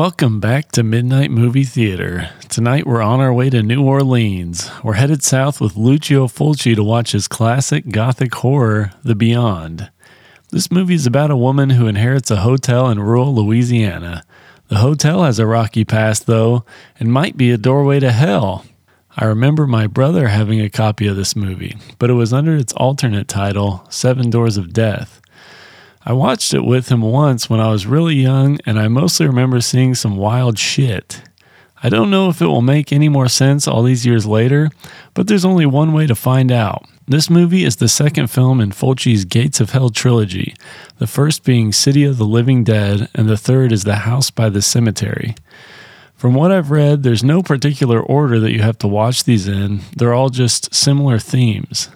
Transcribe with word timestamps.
Welcome 0.00 0.40
back 0.40 0.72
to 0.72 0.82
Midnight 0.82 1.30
Movie 1.30 1.64
Theater. 1.64 2.30
Tonight 2.48 2.86
we're 2.86 3.02
on 3.02 3.20
our 3.20 3.34
way 3.34 3.50
to 3.50 3.62
New 3.62 3.84
Orleans. 3.84 4.70
We're 4.82 4.94
headed 4.94 5.22
south 5.22 5.60
with 5.60 5.76
Lucio 5.76 6.26
Fulci 6.26 6.74
to 6.74 6.82
watch 6.82 7.12
his 7.12 7.28
classic 7.28 7.90
gothic 7.90 8.34
horror, 8.36 8.92
The 9.02 9.14
Beyond. 9.14 9.90
This 10.48 10.70
movie 10.70 10.94
is 10.94 11.06
about 11.06 11.30
a 11.30 11.36
woman 11.36 11.68
who 11.68 11.86
inherits 11.86 12.30
a 12.30 12.36
hotel 12.36 12.88
in 12.88 12.98
rural 12.98 13.34
Louisiana. 13.34 14.24
The 14.68 14.78
hotel 14.78 15.22
has 15.22 15.38
a 15.38 15.46
rocky 15.46 15.84
past, 15.84 16.26
though, 16.26 16.64
and 16.98 17.12
might 17.12 17.36
be 17.36 17.50
a 17.50 17.58
doorway 17.58 18.00
to 18.00 18.10
hell. 18.10 18.64
I 19.18 19.26
remember 19.26 19.66
my 19.66 19.86
brother 19.86 20.28
having 20.28 20.62
a 20.62 20.70
copy 20.70 21.08
of 21.08 21.16
this 21.16 21.36
movie, 21.36 21.76
but 21.98 22.08
it 22.08 22.14
was 22.14 22.32
under 22.32 22.56
its 22.56 22.72
alternate 22.72 23.28
title, 23.28 23.86
Seven 23.90 24.30
Doors 24.30 24.56
of 24.56 24.72
Death. 24.72 25.19
I 26.02 26.14
watched 26.14 26.54
it 26.54 26.64
with 26.64 26.88
him 26.88 27.02
once 27.02 27.50
when 27.50 27.60
I 27.60 27.70
was 27.70 27.86
really 27.86 28.14
young, 28.14 28.58
and 28.64 28.78
I 28.78 28.88
mostly 28.88 29.26
remember 29.26 29.60
seeing 29.60 29.94
some 29.94 30.16
wild 30.16 30.58
shit. 30.58 31.22
I 31.82 31.90
don't 31.90 32.10
know 32.10 32.30
if 32.30 32.40
it 32.40 32.46
will 32.46 32.62
make 32.62 32.90
any 32.90 33.10
more 33.10 33.28
sense 33.28 33.68
all 33.68 33.82
these 33.82 34.06
years 34.06 34.24
later, 34.26 34.70
but 35.12 35.26
there's 35.26 35.44
only 35.44 35.66
one 35.66 35.92
way 35.92 36.06
to 36.06 36.14
find 36.14 36.50
out. 36.50 36.86
This 37.06 37.28
movie 37.28 37.64
is 37.64 37.76
the 37.76 37.88
second 37.88 38.28
film 38.28 38.60
in 38.60 38.70
Fulci's 38.70 39.26
Gates 39.26 39.60
of 39.60 39.70
Hell 39.70 39.90
trilogy, 39.90 40.54
the 40.98 41.06
first 41.06 41.44
being 41.44 41.70
City 41.70 42.04
of 42.04 42.16
the 42.16 42.24
Living 42.24 42.64
Dead, 42.64 43.10
and 43.14 43.28
the 43.28 43.36
third 43.36 43.70
is 43.70 43.84
The 43.84 43.96
House 43.96 44.30
by 44.30 44.48
the 44.48 44.62
Cemetery. 44.62 45.34
From 46.14 46.34
what 46.34 46.52
I've 46.52 46.70
read, 46.70 47.02
there's 47.02 47.24
no 47.24 47.42
particular 47.42 48.00
order 48.00 48.38
that 48.40 48.52
you 48.52 48.62
have 48.62 48.78
to 48.78 48.88
watch 48.88 49.24
these 49.24 49.48
in, 49.48 49.80
they're 49.96 50.14
all 50.14 50.30
just 50.30 50.74
similar 50.74 51.18
themes. 51.18 51.88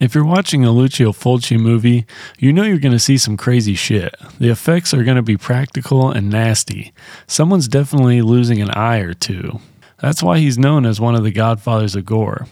If 0.00 0.14
you're 0.14 0.24
watching 0.24 0.64
a 0.64 0.70
Lucio 0.70 1.10
Fulci 1.10 1.58
movie, 1.58 2.06
you 2.38 2.52
know 2.52 2.62
you're 2.62 2.78
going 2.78 2.92
to 2.92 3.00
see 3.00 3.18
some 3.18 3.36
crazy 3.36 3.74
shit. 3.74 4.14
The 4.38 4.48
effects 4.48 4.94
are 4.94 5.02
going 5.02 5.16
to 5.16 5.22
be 5.22 5.36
practical 5.36 6.08
and 6.12 6.30
nasty. 6.30 6.92
Someone's 7.26 7.66
definitely 7.66 8.22
losing 8.22 8.62
an 8.62 8.70
eye 8.70 8.98
or 8.98 9.12
two. 9.12 9.58
That's 10.00 10.22
why 10.22 10.38
he's 10.38 10.56
known 10.56 10.86
as 10.86 11.00
one 11.00 11.16
of 11.16 11.24
the 11.24 11.32
godfathers 11.32 11.96
of 11.96 12.04
gore. 12.04 12.46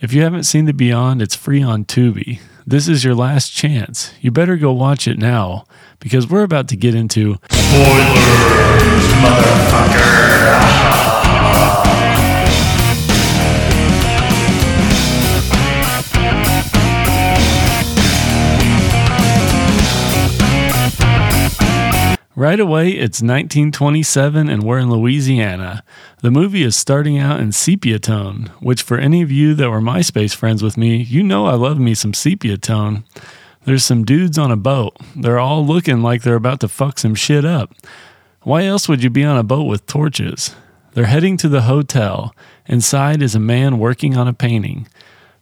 If 0.00 0.12
you 0.12 0.22
haven't 0.22 0.44
seen 0.44 0.66
The 0.66 0.72
Beyond, 0.72 1.20
it's 1.20 1.34
free 1.34 1.64
on 1.64 1.84
Tubi. 1.84 2.38
This 2.64 2.86
is 2.86 3.02
your 3.02 3.16
last 3.16 3.52
chance. 3.52 4.12
You 4.20 4.30
better 4.30 4.56
go 4.56 4.72
watch 4.72 5.08
it 5.08 5.18
now 5.18 5.64
because 5.98 6.30
we're 6.30 6.44
about 6.44 6.68
to 6.68 6.76
get 6.76 6.94
into 6.94 7.38
Spoilers, 7.50 9.08
motherfucker. 9.18 11.04
Right 22.38 22.60
away, 22.60 22.90
it's 22.90 23.20
1927 23.20 24.48
and 24.48 24.62
we're 24.62 24.78
in 24.78 24.92
Louisiana. 24.92 25.82
The 26.22 26.30
movie 26.30 26.62
is 26.62 26.76
starting 26.76 27.18
out 27.18 27.40
in 27.40 27.50
sepia 27.50 27.98
tone, 27.98 28.52
which, 28.60 28.80
for 28.80 28.96
any 28.96 29.22
of 29.22 29.32
you 29.32 29.54
that 29.54 29.68
were 29.68 29.80
MySpace 29.80 30.36
friends 30.36 30.62
with 30.62 30.76
me, 30.76 30.98
you 30.98 31.24
know 31.24 31.46
I 31.46 31.54
love 31.54 31.80
me 31.80 31.94
some 31.94 32.14
sepia 32.14 32.56
tone. 32.56 33.02
There's 33.64 33.82
some 33.82 34.04
dudes 34.04 34.38
on 34.38 34.52
a 34.52 34.56
boat. 34.56 34.96
They're 35.16 35.40
all 35.40 35.66
looking 35.66 36.00
like 36.00 36.22
they're 36.22 36.36
about 36.36 36.60
to 36.60 36.68
fuck 36.68 37.00
some 37.00 37.16
shit 37.16 37.44
up. 37.44 37.74
Why 38.42 38.66
else 38.66 38.88
would 38.88 39.02
you 39.02 39.10
be 39.10 39.24
on 39.24 39.36
a 39.36 39.42
boat 39.42 39.64
with 39.64 39.86
torches? 39.86 40.54
They're 40.92 41.06
heading 41.06 41.38
to 41.38 41.48
the 41.48 41.62
hotel. 41.62 42.36
Inside 42.66 43.20
is 43.20 43.34
a 43.34 43.40
man 43.40 43.80
working 43.80 44.16
on 44.16 44.28
a 44.28 44.32
painting. 44.32 44.86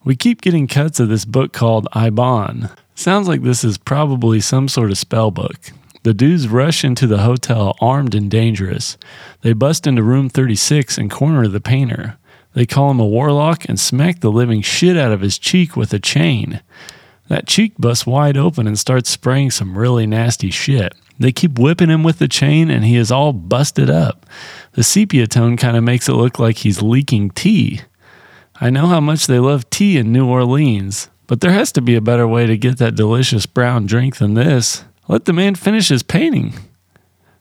We 0.02 0.16
keep 0.16 0.40
getting 0.40 0.66
cuts 0.66 0.98
of 0.98 1.10
this 1.10 1.26
book 1.26 1.52
called 1.52 1.88
Eibon. 1.92 2.74
Sounds 2.94 3.28
like 3.28 3.42
this 3.42 3.64
is 3.64 3.76
probably 3.76 4.40
some 4.40 4.66
sort 4.66 4.90
of 4.90 4.96
spell 4.96 5.30
book. 5.30 5.72
The 6.06 6.14
dudes 6.14 6.46
rush 6.46 6.84
into 6.84 7.08
the 7.08 7.22
hotel 7.22 7.76
armed 7.80 8.14
and 8.14 8.30
dangerous. 8.30 8.96
They 9.40 9.54
bust 9.54 9.88
into 9.88 10.04
room 10.04 10.28
36 10.28 10.98
and 10.98 11.10
corner 11.10 11.48
the 11.48 11.60
painter. 11.60 12.16
They 12.54 12.64
call 12.64 12.92
him 12.92 13.00
a 13.00 13.04
warlock 13.04 13.68
and 13.68 13.76
smack 13.76 14.20
the 14.20 14.30
living 14.30 14.62
shit 14.62 14.96
out 14.96 15.10
of 15.10 15.20
his 15.20 15.36
cheek 15.36 15.74
with 15.74 15.92
a 15.92 15.98
chain. 15.98 16.62
That 17.26 17.48
cheek 17.48 17.72
busts 17.76 18.06
wide 18.06 18.36
open 18.36 18.68
and 18.68 18.78
starts 18.78 19.10
spraying 19.10 19.50
some 19.50 19.76
really 19.76 20.06
nasty 20.06 20.52
shit. 20.52 20.94
They 21.18 21.32
keep 21.32 21.58
whipping 21.58 21.90
him 21.90 22.04
with 22.04 22.20
the 22.20 22.28
chain 22.28 22.70
and 22.70 22.84
he 22.84 22.94
is 22.94 23.10
all 23.10 23.32
busted 23.32 23.90
up. 23.90 24.26
The 24.74 24.84
sepia 24.84 25.26
tone 25.26 25.56
kind 25.56 25.76
of 25.76 25.82
makes 25.82 26.08
it 26.08 26.14
look 26.14 26.38
like 26.38 26.58
he's 26.58 26.82
leaking 26.82 27.30
tea. 27.30 27.80
I 28.60 28.70
know 28.70 28.86
how 28.86 29.00
much 29.00 29.26
they 29.26 29.40
love 29.40 29.68
tea 29.70 29.98
in 29.98 30.12
New 30.12 30.28
Orleans, 30.28 31.10
but 31.26 31.40
there 31.40 31.50
has 31.50 31.72
to 31.72 31.80
be 31.80 31.96
a 31.96 32.00
better 32.00 32.28
way 32.28 32.46
to 32.46 32.56
get 32.56 32.78
that 32.78 32.94
delicious 32.94 33.44
brown 33.44 33.86
drink 33.86 34.18
than 34.18 34.34
this. 34.34 34.84
Let 35.08 35.24
the 35.24 35.32
man 35.32 35.54
finish 35.54 35.88
his 35.88 36.02
painting. 36.02 36.54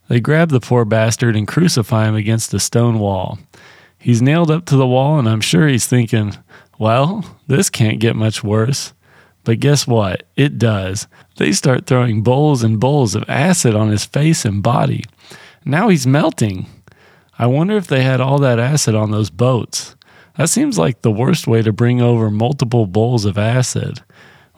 They 0.08 0.20
grab 0.20 0.50
the 0.50 0.60
poor 0.60 0.86
bastard 0.86 1.36
and 1.36 1.48
crucify 1.48 2.08
him 2.08 2.16
against 2.16 2.54
a 2.54 2.60
stone 2.60 3.00
wall. 3.00 3.40
He's 3.98 4.22
nailed 4.22 4.52
up 4.52 4.66
to 4.66 4.76
the 4.76 4.86
wall, 4.86 5.18
and 5.18 5.28
I'm 5.28 5.42
sure 5.42 5.68
he's 5.68 5.88
thinking, 5.88 6.36
well, 6.78 7.38
this 7.48 7.72
can't 7.72 8.00
get 8.00 8.16
much 8.16 8.44
worse. 8.44 8.94
But 9.44 9.60
guess 9.60 9.88
what? 9.88 10.24
It 10.36 10.60
does. 10.60 11.08
They 11.38 11.52
start 11.52 11.88
throwing 11.88 12.22
bowls 12.22 12.62
and 12.62 12.80
bowls 12.80 13.16
of 13.16 13.28
acid 13.28 13.74
on 13.76 13.90
his 13.90 14.06
face 14.06 14.46
and 14.46 14.62
body. 14.62 15.06
Now 15.64 15.90
he's 15.90 16.06
melting. 16.06 16.68
I 17.40 17.48
wonder 17.48 17.76
if 17.78 17.88
they 17.88 18.04
had 18.04 18.22
all 18.22 18.38
that 18.40 18.60
acid 18.60 18.94
on 18.94 19.12
those 19.12 19.30
boats. 19.32 19.96
That 20.38 20.50
seems 20.50 20.78
like 20.78 21.02
the 21.02 21.12
worst 21.12 21.48
way 21.48 21.62
to 21.62 21.74
bring 21.74 22.02
over 22.02 22.30
multiple 22.30 22.86
bowls 22.86 23.26
of 23.26 23.38
acid 23.38 24.04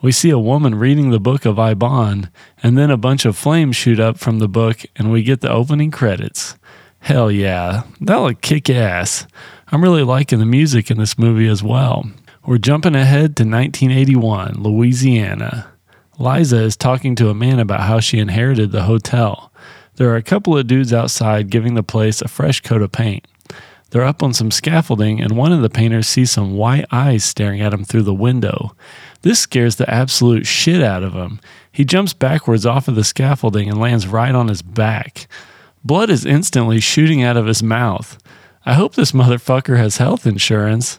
we 0.00 0.12
see 0.12 0.30
a 0.30 0.38
woman 0.38 0.76
reading 0.76 1.10
the 1.10 1.20
book 1.20 1.44
of 1.44 1.56
Eibon, 1.56 2.30
and 2.62 2.78
then 2.78 2.90
a 2.90 2.96
bunch 2.96 3.24
of 3.24 3.36
flames 3.36 3.76
shoot 3.76 3.98
up 3.98 4.18
from 4.18 4.38
the 4.38 4.48
book, 4.48 4.82
and 4.96 5.10
we 5.10 5.22
get 5.22 5.40
the 5.40 5.50
opening 5.50 5.90
credits. 5.90 6.56
Hell 7.00 7.30
yeah, 7.30 7.82
that'll 8.00 8.34
kick 8.34 8.70
ass. 8.70 9.26
I'm 9.68 9.82
really 9.82 10.02
liking 10.02 10.38
the 10.38 10.46
music 10.46 10.90
in 10.90 10.98
this 10.98 11.18
movie 11.18 11.48
as 11.48 11.62
well. 11.62 12.10
We're 12.46 12.58
jumping 12.58 12.94
ahead 12.94 13.36
to 13.36 13.44
1981, 13.44 14.62
Louisiana. 14.62 15.72
Liza 16.18 16.58
is 16.58 16.76
talking 16.76 17.14
to 17.16 17.30
a 17.30 17.34
man 17.34 17.58
about 17.58 17.80
how 17.80 18.00
she 18.00 18.18
inherited 18.18 18.72
the 18.72 18.84
hotel. 18.84 19.52
There 19.96 20.10
are 20.10 20.16
a 20.16 20.22
couple 20.22 20.56
of 20.56 20.66
dudes 20.66 20.92
outside 20.92 21.50
giving 21.50 21.74
the 21.74 21.82
place 21.82 22.22
a 22.22 22.28
fresh 22.28 22.60
coat 22.60 22.82
of 22.82 22.92
paint. 22.92 23.26
They're 23.90 24.04
up 24.04 24.22
on 24.22 24.34
some 24.34 24.50
scaffolding, 24.50 25.20
and 25.20 25.36
one 25.36 25.52
of 25.52 25.62
the 25.62 25.70
painters 25.70 26.06
sees 26.06 26.30
some 26.30 26.56
white 26.56 26.84
eyes 26.90 27.24
staring 27.24 27.60
at 27.60 27.72
him 27.72 27.84
through 27.84 28.02
the 28.02 28.14
window. 28.14 28.74
This 29.22 29.40
scares 29.40 29.76
the 29.76 29.88
absolute 29.88 30.46
shit 30.46 30.82
out 30.82 31.02
of 31.02 31.14
him. 31.14 31.40
He 31.72 31.84
jumps 31.84 32.12
backwards 32.12 32.66
off 32.66 32.88
of 32.88 32.96
the 32.96 33.04
scaffolding 33.04 33.68
and 33.68 33.80
lands 33.80 34.06
right 34.06 34.34
on 34.34 34.48
his 34.48 34.62
back. 34.62 35.26
Blood 35.84 36.10
is 36.10 36.26
instantly 36.26 36.80
shooting 36.80 37.22
out 37.22 37.36
of 37.36 37.46
his 37.46 37.62
mouth. 37.62 38.18
I 38.66 38.74
hope 38.74 38.94
this 38.94 39.12
motherfucker 39.12 39.78
has 39.78 39.96
health 39.96 40.26
insurance. 40.26 40.98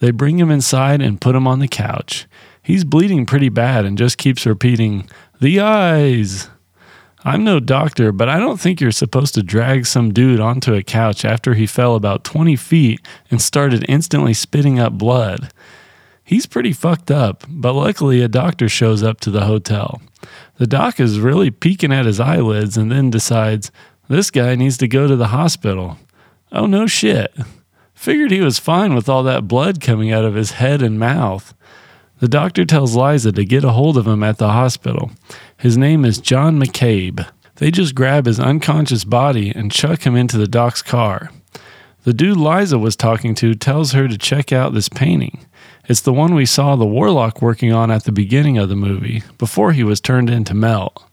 They 0.00 0.10
bring 0.10 0.38
him 0.38 0.50
inside 0.50 1.00
and 1.00 1.20
put 1.20 1.36
him 1.36 1.46
on 1.46 1.60
the 1.60 1.68
couch. 1.68 2.26
He's 2.62 2.82
bleeding 2.82 3.26
pretty 3.26 3.48
bad 3.48 3.84
and 3.84 3.96
just 3.96 4.18
keeps 4.18 4.46
repeating, 4.46 5.08
The 5.40 5.60
eyes! 5.60 6.48
I'm 7.26 7.42
no 7.42 7.58
doctor, 7.58 8.12
but 8.12 8.28
I 8.28 8.38
don't 8.38 8.60
think 8.60 8.80
you're 8.80 8.92
supposed 8.92 9.32
to 9.34 9.42
drag 9.42 9.86
some 9.86 10.12
dude 10.12 10.40
onto 10.40 10.74
a 10.74 10.82
couch 10.82 11.24
after 11.24 11.54
he 11.54 11.66
fell 11.66 11.96
about 11.96 12.22
20 12.22 12.54
feet 12.56 13.00
and 13.30 13.40
started 13.40 13.86
instantly 13.88 14.34
spitting 14.34 14.78
up 14.78 14.92
blood. 14.92 15.50
He's 16.22 16.44
pretty 16.44 16.74
fucked 16.74 17.10
up, 17.10 17.44
but 17.48 17.72
luckily 17.72 18.20
a 18.20 18.28
doctor 18.28 18.68
shows 18.68 19.02
up 19.02 19.20
to 19.20 19.30
the 19.30 19.46
hotel. 19.46 20.02
The 20.56 20.66
doc 20.66 21.00
is 21.00 21.18
really 21.18 21.50
peeking 21.50 21.92
at 21.92 22.04
his 22.04 22.20
eyelids 22.20 22.76
and 22.76 22.92
then 22.92 23.08
decides 23.08 23.70
this 24.08 24.30
guy 24.30 24.54
needs 24.54 24.76
to 24.78 24.88
go 24.88 25.08
to 25.08 25.16
the 25.16 25.28
hospital. 25.28 25.98
Oh, 26.52 26.66
no 26.66 26.86
shit. 26.86 27.34
Figured 27.94 28.32
he 28.32 28.42
was 28.42 28.58
fine 28.58 28.94
with 28.94 29.08
all 29.08 29.22
that 29.22 29.48
blood 29.48 29.80
coming 29.80 30.12
out 30.12 30.26
of 30.26 30.34
his 30.34 30.52
head 30.52 30.82
and 30.82 30.98
mouth. 30.98 31.54
The 32.24 32.28
doctor 32.28 32.64
tells 32.64 32.96
Liza 32.96 33.32
to 33.32 33.44
get 33.44 33.64
a 33.64 33.72
hold 33.72 33.98
of 33.98 34.06
him 34.06 34.22
at 34.22 34.38
the 34.38 34.48
hospital. 34.48 35.10
His 35.58 35.76
name 35.76 36.06
is 36.06 36.16
John 36.16 36.58
McCabe. 36.58 37.28
They 37.56 37.70
just 37.70 37.94
grab 37.94 38.24
his 38.24 38.40
unconscious 38.40 39.04
body 39.04 39.50
and 39.50 39.70
chuck 39.70 40.06
him 40.06 40.16
into 40.16 40.38
the 40.38 40.48
doc's 40.48 40.80
car. 40.80 41.30
The 42.04 42.14
dude 42.14 42.38
Liza 42.38 42.78
was 42.78 42.96
talking 42.96 43.34
to 43.34 43.54
tells 43.54 43.92
her 43.92 44.08
to 44.08 44.16
check 44.16 44.52
out 44.52 44.72
this 44.72 44.88
painting. 44.88 45.44
It's 45.86 46.00
the 46.00 46.14
one 46.14 46.34
we 46.34 46.46
saw 46.46 46.76
the 46.76 46.86
warlock 46.86 47.42
working 47.42 47.74
on 47.74 47.90
at 47.90 48.04
the 48.04 48.10
beginning 48.10 48.56
of 48.56 48.70
the 48.70 48.74
movie, 48.74 49.22
before 49.36 49.72
he 49.72 49.84
was 49.84 50.00
turned 50.00 50.30
into 50.30 50.54
melt. 50.54 51.04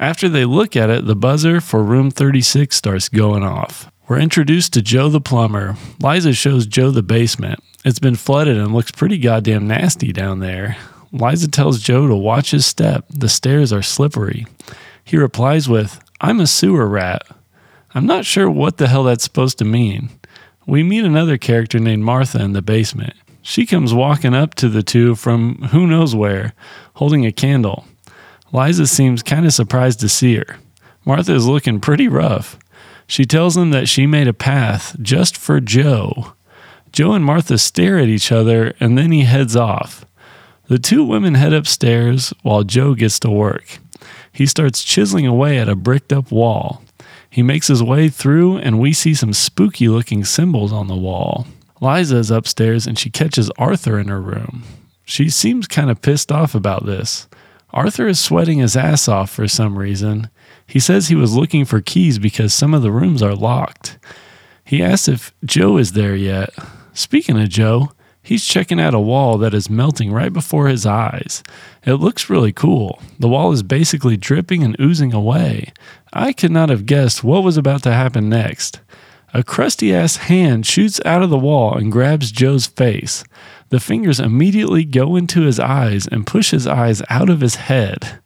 After 0.00 0.28
they 0.28 0.44
look 0.44 0.74
at 0.74 0.90
it, 0.90 1.06
the 1.06 1.14
buzzer 1.14 1.60
for 1.60 1.84
room 1.84 2.10
36 2.10 2.74
starts 2.74 3.08
going 3.08 3.44
off. 3.44 3.92
We're 4.08 4.18
introduced 4.18 4.72
to 4.72 4.82
Joe 4.82 5.08
the 5.08 5.20
plumber. 5.20 5.76
Liza 6.00 6.32
shows 6.32 6.66
Joe 6.66 6.90
the 6.90 7.04
basement. 7.04 7.62
It's 7.84 7.98
been 7.98 8.14
flooded 8.14 8.56
and 8.56 8.72
looks 8.72 8.92
pretty 8.92 9.18
goddamn 9.18 9.66
nasty 9.66 10.12
down 10.12 10.38
there. 10.38 10.76
Liza 11.10 11.48
tells 11.48 11.80
Joe 11.80 12.06
to 12.06 12.14
watch 12.14 12.52
his 12.52 12.64
step. 12.64 13.04
The 13.10 13.28
stairs 13.28 13.72
are 13.72 13.82
slippery. 13.82 14.46
He 15.02 15.16
replies 15.16 15.68
with, 15.68 16.00
I'm 16.20 16.38
a 16.38 16.46
sewer 16.46 16.86
rat. 16.86 17.26
I'm 17.92 18.06
not 18.06 18.24
sure 18.24 18.48
what 18.48 18.76
the 18.76 18.86
hell 18.86 19.02
that's 19.02 19.24
supposed 19.24 19.58
to 19.58 19.64
mean. 19.64 20.10
We 20.64 20.84
meet 20.84 21.04
another 21.04 21.36
character 21.36 21.80
named 21.80 22.04
Martha 22.04 22.40
in 22.40 22.52
the 22.52 22.62
basement. 22.62 23.14
She 23.42 23.66
comes 23.66 23.92
walking 23.92 24.32
up 24.32 24.54
to 24.54 24.68
the 24.68 24.84
two 24.84 25.16
from 25.16 25.56
who 25.72 25.88
knows 25.88 26.14
where, 26.14 26.54
holding 26.94 27.26
a 27.26 27.32
candle. 27.32 27.84
Liza 28.52 28.86
seems 28.86 29.24
kind 29.24 29.44
of 29.44 29.52
surprised 29.52 29.98
to 30.00 30.08
see 30.08 30.36
her. 30.36 30.58
Martha 31.04 31.34
is 31.34 31.48
looking 31.48 31.80
pretty 31.80 32.06
rough. 32.06 32.56
She 33.08 33.24
tells 33.24 33.56
them 33.56 33.72
that 33.72 33.88
she 33.88 34.06
made 34.06 34.28
a 34.28 34.32
path 34.32 34.96
just 35.02 35.36
for 35.36 35.60
Joe. 35.60 36.34
Joe 36.92 37.12
and 37.12 37.24
Martha 37.24 37.58
stare 37.58 37.98
at 37.98 38.08
each 38.08 38.30
other 38.30 38.74
and 38.78 38.96
then 38.96 39.12
he 39.12 39.22
heads 39.22 39.56
off. 39.56 40.04
The 40.68 40.78
two 40.78 41.04
women 41.04 41.34
head 41.34 41.52
upstairs 41.52 42.32
while 42.42 42.62
Joe 42.62 42.94
gets 42.94 43.18
to 43.20 43.30
work. 43.30 43.78
He 44.32 44.46
starts 44.46 44.84
chiseling 44.84 45.26
away 45.26 45.58
at 45.58 45.68
a 45.68 45.76
bricked 45.76 46.12
up 46.12 46.30
wall. 46.30 46.82
He 47.28 47.42
makes 47.42 47.68
his 47.68 47.82
way 47.82 48.08
through, 48.10 48.58
and 48.58 48.78
we 48.78 48.92
see 48.92 49.14
some 49.14 49.32
spooky 49.32 49.88
looking 49.88 50.24
symbols 50.24 50.72
on 50.72 50.88
the 50.88 50.96
wall. 50.96 51.46
Liza 51.80 52.16
is 52.16 52.30
upstairs 52.30 52.86
and 52.86 52.98
she 52.98 53.10
catches 53.10 53.50
Arthur 53.58 53.98
in 53.98 54.08
her 54.08 54.20
room. 54.20 54.62
She 55.04 55.28
seems 55.30 55.66
kind 55.66 55.90
of 55.90 56.00
pissed 56.00 56.30
off 56.30 56.54
about 56.54 56.86
this. 56.86 57.26
Arthur 57.70 58.06
is 58.06 58.20
sweating 58.20 58.58
his 58.58 58.76
ass 58.76 59.08
off 59.08 59.30
for 59.30 59.48
some 59.48 59.76
reason. 59.78 60.30
He 60.66 60.78
says 60.78 61.08
he 61.08 61.14
was 61.14 61.34
looking 61.34 61.64
for 61.64 61.80
keys 61.80 62.18
because 62.18 62.54
some 62.54 62.72
of 62.72 62.82
the 62.82 62.92
rooms 62.92 63.22
are 63.22 63.34
locked. 63.34 63.98
He 64.64 64.82
asks 64.82 65.08
if 65.08 65.34
Joe 65.44 65.76
is 65.76 65.92
there 65.92 66.14
yet. 66.14 66.50
Speaking 66.94 67.40
of 67.40 67.48
Joe, 67.48 67.92
he's 68.22 68.44
checking 68.46 68.80
out 68.80 68.94
a 68.94 69.00
wall 69.00 69.38
that 69.38 69.54
is 69.54 69.70
melting 69.70 70.12
right 70.12 70.32
before 70.32 70.68
his 70.68 70.84
eyes. 70.86 71.42
It 71.84 71.94
looks 71.94 72.30
really 72.30 72.52
cool. 72.52 73.00
The 73.18 73.28
wall 73.28 73.52
is 73.52 73.62
basically 73.62 74.16
dripping 74.16 74.62
and 74.62 74.78
oozing 74.80 75.12
away. 75.12 75.72
I 76.12 76.32
could 76.32 76.50
not 76.50 76.68
have 76.68 76.86
guessed 76.86 77.24
what 77.24 77.42
was 77.42 77.56
about 77.56 77.82
to 77.84 77.92
happen 77.92 78.28
next. 78.28 78.80
A 79.34 79.42
crusty 79.42 79.94
ass 79.94 80.16
hand 80.16 80.66
shoots 80.66 81.00
out 81.06 81.22
of 81.22 81.30
the 81.30 81.38
wall 81.38 81.74
and 81.74 81.90
grabs 81.90 82.30
Joe's 82.30 82.66
face. 82.66 83.24
The 83.70 83.80
fingers 83.80 84.20
immediately 84.20 84.84
go 84.84 85.16
into 85.16 85.42
his 85.42 85.58
eyes 85.58 86.06
and 86.06 86.26
push 86.26 86.50
his 86.50 86.66
eyes 86.66 87.00
out 87.08 87.30
of 87.30 87.40
his 87.40 87.54
head. 87.54 88.20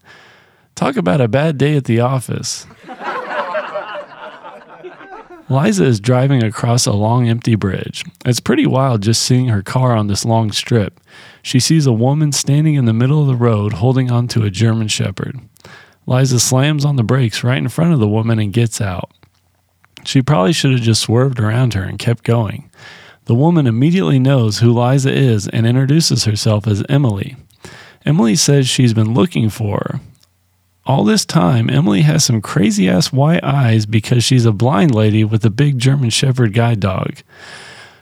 Talk 0.74 0.96
about 0.96 1.20
a 1.20 1.28
bad 1.28 1.56
day 1.56 1.76
at 1.76 1.84
the 1.84 2.00
office. 2.00 2.66
Liza 5.48 5.84
is 5.84 6.00
driving 6.00 6.42
across 6.42 6.86
a 6.86 6.92
long 6.92 7.28
empty 7.28 7.54
bridge. 7.54 8.04
It's 8.24 8.40
pretty 8.40 8.66
wild 8.66 9.02
just 9.02 9.22
seeing 9.22 9.46
her 9.46 9.62
car 9.62 9.96
on 9.96 10.08
this 10.08 10.24
long 10.24 10.50
strip. 10.50 10.98
She 11.40 11.60
sees 11.60 11.86
a 11.86 11.92
woman 11.92 12.32
standing 12.32 12.74
in 12.74 12.84
the 12.84 12.92
middle 12.92 13.20
of 13.20 13.28
the 13.28 13.36
road 13.36 13.74
holding 13.74 14.10
onto 14.10 14.42
a 14.42 14.50
German 14.50 14.88
Shepherd. 14.88 15.38
Liza 16.04 16.40
slams 16.40 16.84
on 16.84 16.96
the 16.96 17.04
brakes 17.04 17.44
right 17.44 17.58
in 17.58 17.68
front 17.68 17.92
of 17.92 18.00
the 18.00 18.08
woman 18.08 18.40
and 18.40 18.52
gets 18.52 18.80
out. 18.80 19.10
She 20.04 20.20
probably 20.20 20.52
should 20.52 20.72
have 20.72 20.82
just 20.82 21.02
swerved 21.02 21.38
around 21.38 21.74
her 21.74 21.82
and 21.82 21.98
kept 21.98 22.24
going. 22.24 22.68
The 23.26 23.34
woman 23.34 23.68
immediately 23.68 24.18
knows 24.18 24.58
who 24.58 24.72
Liza 24.72 25.12
is 25.12 25.46
and 25.48 25.66
introduces 25.66 26.24
herself 26.24 26.66
as 26.66 26.84
Emily. 26.88 27.36
Emily 28.04 28.36
says 28.36 28.68
she's 28.68 28.94
been 28.94 29.14
looking 29.14 29.48
for 29.50 29.78
her. 29.78 30.00
All 30.86 31.02
this 31.02 31.24
time, 31.24 31.68
Emily 31.68 32.02
has 32.02 32.24
some 32.24 32.40
crazy 32.40 32.88
ass 32.88 33.12
white 33.12 33.42
eyes 33.42 33.86
because 33.86 34.22
she's 34.22 34.46
a 34.46 34.52
blind 34.52 34.94
lady 34.94 35.24
with 35.24 35.44
a 35.44 35.50
big 35.50 35.80
German 35.80 36.10
Shepherd 36.10 36.54
guide 36.54 36.78
dog. 36.78 37.22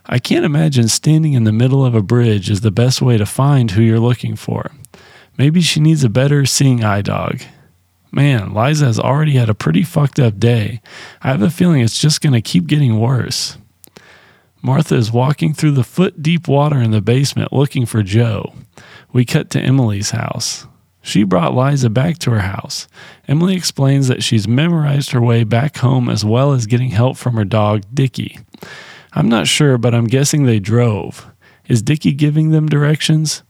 I 0.05 0.19
can't 0.19 0.45
imagine 0.45 0.89
standing 0.89 1.33
in 1.33 1.45
the 1.45 1.53
middle 1.53 1.83
of 1.83 1.95
a 1.95 2.03
bridge 2.03 2.51
is 2.51 2.61
the 2.61 2.71
best 2.71 3.01
way 3.01 3.17
to 3.17 3.25
find 3.25 3.71
who 3.71 3.81
you're 3.81 3.99
looking 3.99 4.37
for. 4.37 4.71
Maybe 5.39 5.63
she 5.63 5.81
needs 5.81 6.05
a 6.05 6.11
better 6.11 6.45
seeing 6.45 6.85
eye 6.85 7.01
dog. 7.01 7.41
Man, 8.13 8.53
Liza 8.53 8.85
has 8.85 9.01
already 9.01 9.33
had 9.33 9.49
a 9.49 9.55
pretty 9.55 9.83
fucked 9.83 10.21
up 10.21 10.39
day. 10.39 10.83
I 11.23 11.29
have 11.29 11.41
a 11.41 11.49
feeling 11.49 11.81
it's 11.81 11.99
just 11.99 12.21
going 12.21 12.35
to 12.35 12.43
keep 12.43 12.67
getting 12.67 13.01
worse. 13.01 13.57
Martha 14.61 14.95
is 14.95 15.11
walking 15.11 15.55
through 15.55 15.73
the 15.73 15.85
foot 15.85 16.23
deep 16.23 16.47
water 16.47 16.81
in 16.81 16.91
the 16.91 17.01
basement 17.01 17.51
looking 17.51 17.87
for 17.87 18.03
Joe. 18.03 18.53
We 19.11 19.25
cut 19.25 19.49
to 19.51 19.61
Emily's 19.61 20.11
house. 20.11 20.67
She 21.07 21.23
brought 21.23 21.55
Liza 21.55 21.91
back 21.91 22.17
to 22.21 22.31
her 22.31 22.41
house. 22.41 22.89
Emily 23.29 23.57
explains 23.57 24.09
that 24.09 24.23
she's 24.23 24.49
memorized 24.49 25.11
her 25.11 25.21
way 25.21 25.45
back 25.45 25.77
home 25.77 26.09
as 26.09 26.25
well 26.25 26.53
as 26.53 26.65
getting 26.65 26.89
help 26.89 27.19
from 27.19 27.35
her 27.35 27.45
dog, 27.45 27.83
Dicky. 27.93 28.39
I'm 29.13 29.29
not 29.29 29.47
sure, 29.47 29.77
but 29.77 29.95
I'm 29.95 30.07
guessing 30.07 30.45
they 30.45 30.59
drove. 30.59 31.31
Is 31.69 31.83
Dicky 31.83 32.13
giving 32.13 32.53
them 32.53 32.71
directions? 32.71 33.43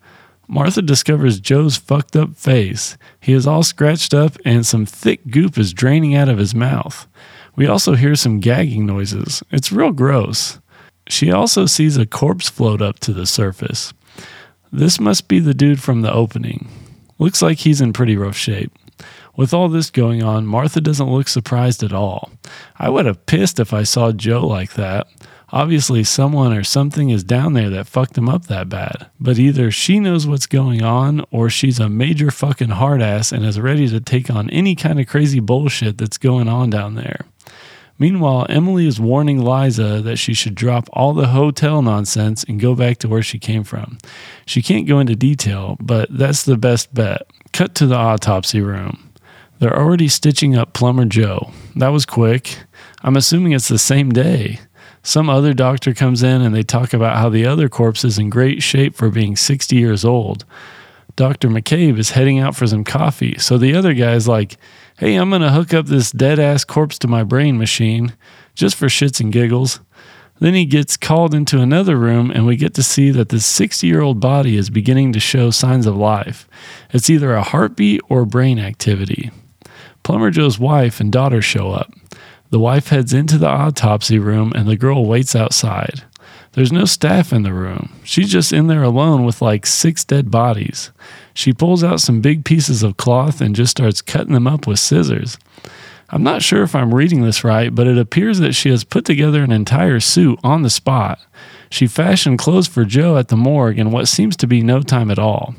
Martha 0.49 0.83
discovers 0.83 1.39
Joe's 1.39 1.77
fucked 1.77 2.17
up 2.17 2.35
face. 2.35 2.99
He 3.21 3.33
is 3.33 3.47
all 3.47 3.62
scratched 3.62 4.12
up 4.12 4.37
and 4.45 4.67
some 4.67 4.85
thick 4.85 5.31
goop 5.31 5.56
is 5.56 5.73
draining 5.73 6.17
out 6.17 6.29
of 6.29 6.39
his 6.39 6.56
mouth. 6.56 7.06
We 7.55 7.69
also 7.69 7.95
hear 7.95 8.17
some 8.17 8.41
gagging 8.41 8.85
noises. 8.85 9.45
It's 9.53 9.71
real 9.71 9.93
gross. 9.93 10.59
She 11.06 11.31
also 11.31 11.67
sees 11.67 11.97
a 11.97 12.05
corpse 12.05 12.49
float 12.49 12.83
up 12.83 12.99
to 13.01 13.12
the 13.12 13.27
surface. 13.27 13.95
This 14.73 14.99
must 14.99 15.29
be 15.29 15.39
the 15.39 15.55
dude 15.55 15.81
from 15.81 16.03
the 16.03 16.12
opening. 16.12 16.69
Looks 17.19 17.43
like 17.43 17.59
he's 17.59 17.81
in 17.81 17.93
pretty 17.93 18.17
rough 18.17 18.37
shape. 18.37 18.73
With 19.37 19.53
all 19.53 19.69
this 19.69 19.91
going 19.91 20.23
on, 20.23 20.47
Martha 20.47 20.81
doesn't 20.81 21.11
look 21.11 21.29
surprised 21.29 21.83
at 21.83 21.93
all. 21.93 22.31
I 22.77 22.89
would 22.89 23.07
have 23.07 23.27
pissed 23.27 23.59
if 23.59 23.73
I 23.73 23.83
saw 23.83 24.13
Joe 24.13 24.47
like 24.47 24.75
that. 24.75 25.09
Obviously, 25.51 26.03
someone 26.03 26.53
or 26.53 26.65
something 26.65 27.11
is 27.11 27.23
down 27.23 27.53
there 27.53 27.71
that 27.71 27.87
fucked 27.87 28.19
him 28.19 28.29
up 28.29 28.47
that 28.47 28.69
bad. 28.69 29.07
But 29.21 29.39
either 29.39 29.71
she 29.71 30.01
knows 30.01 30.27
what's 30.27 30.47
going 30.47 30.83
on 30.83 31.25
or 31.31 31.49
she's 31.51 31.79
a 31.79 31.89
major 31.89 32.31
fucking 32.31 32.71
hard 32.71 33.03
ass 33.03 33.31
and 33.31 33.45
is 33.45 33.61
ready 33.61 33.89
to 33.89 34.01
take 34.01 34.31
on 34.31 34.51
any 34.51 34.75
kind 34.75 34.99
of 34.99 35.07
crazy 35.07 35.41
bullshit 35.41 35.99
that's 35.99 36.19
going 36.19 36.49
on 36.49 36.71
down 36.71 36.95
there. 36.95 37.21
Meanwhile, 37.99 38.46
Emily 38.49 38.87
is 38.87 38.99
warning 38.99 39.44
Liza 39.44 40.00
that 40.02 40.17
she 40.17 40.35
should 40.35 40.55
drop 40.55 40.88
all 40.93 41.13
the 41.13 41.29
hotel 41.29 41.81
nonsense 41.81 42.44
and 42.44 42.60
go 42.60 42.74
back 42.74 42.98
to 42.98 43.08
where 43.08 43.22
she 43.22 43.39
came 43.39 43.63
from. 43.63 43.98
She 44.46 44.63
can't 44.63 44.89
go 44.89 44.98
into 44.98 45.15
detail, 45.15 45.77
but 45.81 46.08
that's 46.10 46.43
the 46.43 46.56
best 46.56 46.93
bet. 46.93 47.22
Cut 47.53 47.74
to 47.77 47.86
the 47.86 47.94
autopsy 47.94 48.60
room. 48.60 49.13
They're 49.60 49.79
already 49.79 50.08
stitching 50.08 50.56
up 50.56 50.72
Plumber 50.72 51.05
Joe. 51.05 51.53
That 51.77 51.89
was 51.89 52.05
quick. 52.05 52.58
I'm 53.03 53.17
assuming 53.17 53.53
it's 53.53 53.69
the 53.69 53.79
same 53.79 54.10
day. 54.10 54.58
Some 55.05 55.31
other 55.31 55.55
doctor 55.55 55.94
comes 55.94 56.22
in 56.22 56.43
and 56.43 56.55
they 56.55 56.63
talk 56.63 56.93
about 56.93 57.19
how 57.19 57.29
the 57.29 57.46
other 57.46 57.69
corpse 57.69 58.05
is 58.05 58.19
in 58.19 58.31
great 58.31 58.63
shape 58.63 58.96
for 58.96 59.10
being 59.10 59.36
60 59.36 59.77
years 59.77 60.05
old. 60.05 60.44
Dr. 61.15 61.48
McCabe 61.48 61.98
is 61.98 62.10
heading 62.10 62.41
out 62.41 62.56
for 62.56 62.67
some 62.67 62.82
coffee, 62.82 63.39
so 63.39 63.56
the 63.56 63.74
other 63.74 63.94
guy's 63.94 64.27
like, 64.27 64.56
Hey, 64.96 65.17
I'm 65.17 65.31
going 65.31 65.43
to 65.43 65.51
hook 65.51 65.74
up 65.74 65.86
this 65.86 66.13
dead 66.13 66.39
ass 66.39 66.65
corpse 66.65 67.01
to 67.01 67.08
my 67.08 67.24
brain 67.24 67.58
machine 67.58 68.15
just 68.55 68.77
for 68.77 68.86
shits 68.86 69.20
and 69.20 69.32
giggles. 69.32 69.81
Then 70.39 70.55
he 70.55 70.65
gets 70.65 70.96
called 70.96 71.34
into 71.34 71.60
another 71.60 71.96
room, 71.96 72.31
and 72.31 72.46
we 72.46 72.55
get 72.55 72.74
to 72.74 72.82
see 72.84 73.10
that 73.10 73.31
the 73.31 73.41
60 73.41 73.89
year 73.89 74.03
old 74.03 74.20
body 74.20 74.56
is 74.56 74.70
beginning 74.70 75.13
to 75.13 75.19
show 75.19 75.51
signs 75.51 75.86
of 75.86 75.96
life. 75.96 76.46
It's 76.93 77.10
either 77.10 77.34
a 77.34 77.43
heartbeat 77.43 78.03
or 78.08 78.24
brain 78.24 78.60
activity. 78.60 79.32
Plumber 80.05 80.31
Joe's 80.31 80.60
wife 80.60 81.01
and 81.01 81.10
daughter 81.10 81.43
show 81.43 81.72
up. 81.72 81.93
The 82.51 82.60
wife 82.60 82.89
heads 82.89 83.13
into 83.13 83.36
the 83.36 83.48
autopsy 83.48 84.20
room 84.20 84.53
and 84.55 84.69
the 84.69 84.77
girl 84.77 85.06
waits 85.06 85.34
outside. 85.34 86.05
There's 86.53 86.70
no 86.70 86.84
staff 86.84 87.32
in 87.32 87.43
the 87.43 87.53
room. 87.53 88.01
She's 88.05 88.31
just 88.31 88.53
in 88.53 88.69
there 88.69 88.84
alone 88.84 89.24
with 89.24 89.43
like 89.43 89.67
six 89.67 90.05
dead 90.05 90.31
bodies. 90.31 90.93
She 91.34 91.53
pulls 91.53 91.82
out 91.84 92.00
some 92.00 92.20
big 92.20 92.44
pieces 92.44 92.82
of 92.82 92.96
cloth 92.96 93.41
and 93.41 93.56
just 93.56 93.72
starts 93.72 94.00
cutting 94.00 94.32
them 94.32 94.46
up 94.46 94.67
with 94.67 94.79
scissors. 94.79 95.36
I'm 96.10 96.22
not 96.22 96.43
sure 96.43 96.62
if 96.62 96.74
I'm 96.74 96.94
reading 96.94 97.22
this 97.22 97.43
right, 97.43 97.74
but 97.74 97.86
it 97.86 97.98
appears 97.98 98.38
that 98.38 98.55
she 98.55 98.70
has 98.70 98.84
put 98.84 99.05
together 99.05 99.43
an 99.43 99.50
entire 99.50 100.00
suit 100.00 100.38
on 100.44 100.62
the 100.62 100.70
spot. 100.70 101.19
She 101.70 101.88
fashioned 101.88 102.38
clothes 102.38 102.69
for 102.69 102.84
Joe 102.84 103.17
at 103.17 103.29
the 103.29 103.36
morgue 103.36 103.79
in 103.81 103.91
what 103.91 104.06
seems 104.06 104.36
to 104.36 104.46
be 104.46 104.62
no 104.62 104.81
time 104.81 105.10
at 105.10 105.19
all. 105.19 105.56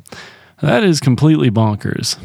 That 0.62 0.84
is 0.84 1.02
completely 1.02 1.52
bonkers. 1.52 2.18